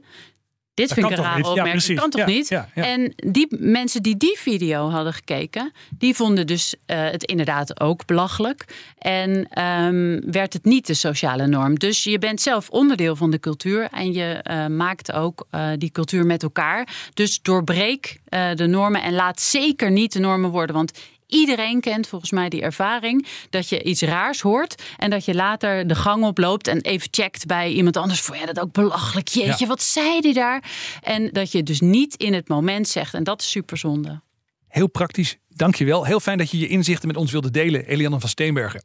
Dit 0.74 0.92
vind 0.92 1.10
ik 1.10 1.16
een? 1.16 1.22
Ja, 1.24 1.36
opmerking. 1.36 1.70
precies. 1.70 1.98
kan 1.98 2.10
toch 2.10 2.20
Ja, 2.20 2.26
niet? 2.26 2.48
ja, 2.48 2.68
ja. 2.74 2.84
En 2.84 3.12
die 3.16 3.46
mensen 3.58 4.02
die 4.02 4.16
die 4.16 4.38
video 4.38 4.90
hadden 4.90 5.12
gekeken, 5.12 5.72
die 5.98 6.14
vonden 6.14 6.46
dus 6.46 6.74
eh, 6.86 7.00
het 7.00 7.24
inderdaad 7.24 7.80
ook 7.80 8.06
belachelijk. 8.06 8.64
En 8.98 9.48
ehm, 9.48 10.20
werd 10.30 10.52
het 10.52 10.64
niet 10.64 10.86
de 10.86 10.94
sociale 10.94 11.46
norm. 11.46 11.78
Dus 11.78 12.04
je 12.04 12.18
bent 12.18 12.40
zelf 12.40 12.68
onderdeel 12.68 13.16
van 13.16 13.30
de 13.30 13.40
cultuur 13.40 13.88
en 13.90 14.12
je 14.12 14.32
eh, 14.32 14.66
maakt 14.66 15.12
ook 15.12 15.46
die 15.76 15.90
cultuur 15.90 16.26
met 16.26 16.42
elkaar. 16.42 16.88
Dus 17.14 17.42
doorbreek 17.42 18.20
de 18.54 18.66
normen 18.66 19.02
en 19.02 19.12
laat 19.12 19.40
zeker 19.40 19.90
niet 19.90 20.12
de 20.12 20.18
normen 20.20 20.50
worden. 20.50 20.76
Want 20.76 20.92
Iedereen 21.30 21.80
kent 21.80 22.06
volgens 22.08 22.30
mij 22.30 22.48
die 22.48 22.62
ervaring 22.62 23.26
dat 23.50 23.68
je 23.68 23.82
iets 23.82 24.02
raars 24.02 24.40
hoort 24.40 24.82
en 24.96 25.10
dat 25.10 25.24
je 25.24 25.34
later 25.34 25.86
de 25.86 25.94
gang 25.94 26.24
oploopt 26.24 26.66
en 26.68 26.80
even 26.80 27.08
checkt 27.10 27.46
bij 27.46 27.70
iemand 27.72 27.96
anders. 27.96 28.20
Vond 28.20 28.38
jij 28.38 28.46
dat 28.46 28.60
ook 28.60 28.72
belachelijk? 28.72 29.28
Jeetje, 29.28 29.54
Ja. 29.58 29.66
wat 29.66 29.82
zei 29.82 30.20
die 30.20 30.34
daar? 30.34 30.64
En 31.02 31.28
dat 31.32 31.52
je 31.52 31.62
dus 31.62 31.80
niet 31.80 32.14
in 32.14 32.32
het 32.34 32.48
moment 32.48 32.88
zegt. 32.88 33.14
En 33.14 33.24
dat 33.24 33.40
is 33.40 33.50
super 33.50 33.76
zonde. 33.76 34.20
Heel 34.68 34.88
praktisch, 34.88 35.36
dankjewel. 35.48 36.04
Heel 36.04 36.20
fijn 36.20 36.38
dat 36.38 36.50
je 36.50 36.58
je 36.58 36.68
inzichten 36.68 37.08
met 37.08 37.16
ons 37.16 37.32
wilde 37.32 37.50
delen, 37.50 37.86
Elianne 37.86 38.20
van 38.20 38.28
Steenbergen. 38.28 38.84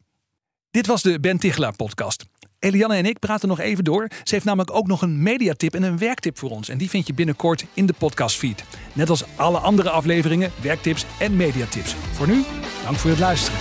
Dit 0.71 0.87
was 0.87 1.01
de 1.01 1.19
Ben 1.19 1.37
Tichelaar 1.39 1.75
podcast. 1.75 2.25
Elianne 2.65 2.95
en 2.95 3.05
ik 3.05 3.19
praten 3.19 3.47
nog 3.47 3.59
even 3.59 3.83
door. 3.83 4.07
Ze 4.23 4.33
heeft 4.33 4.45
namelijk 4.45 4.75
ook 4.75 4.87
nog 4.87 5.01
een 5.01 5.23
mediatip 5.23 5.73
en 5.73 5.83
een 5.83 5.97
werktip 5.97 6.37
voor 6.37 6.49
ons. 6.49 6.69
En 6.69 6.77
die 6.77 6.89
vind 6.89 7.07
je 7.07 7.13
binnenkort 7.13 7.65
in 7.73 7.85
de 7.85 7.93
podcastfeed. 7.97 8.63
Net 8.93 9.09
als 9.09 9.23
alle 9.35 9.57
andere 9.57 9.89
afleveringen, 9.89 10.51
werktips 10.61 11.05
en 11.19 11.35
mediatips. 11.35 11.95
Voor 12.11 12.27
nu, 12.27 12.43
dank 12.83 12.97
voor 12.97 13.09
het 13.09 13.19
luisteren. 13.19 13.59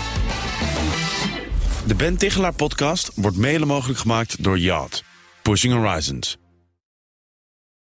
De 1.87 1.95
Ben 1.95 2.17
Tichelaar 2.17 2.55
podcast 2.55 3.11
wordt 3.15 3.37
mede 3.37 3.67
mogelijk 3.67 3.99
gemaakt 3.99 4.43
door 4.43 4.59
Yacht. 4.59 5.05
Pushing 5.43 5.75
Horizons. 5.75 6.39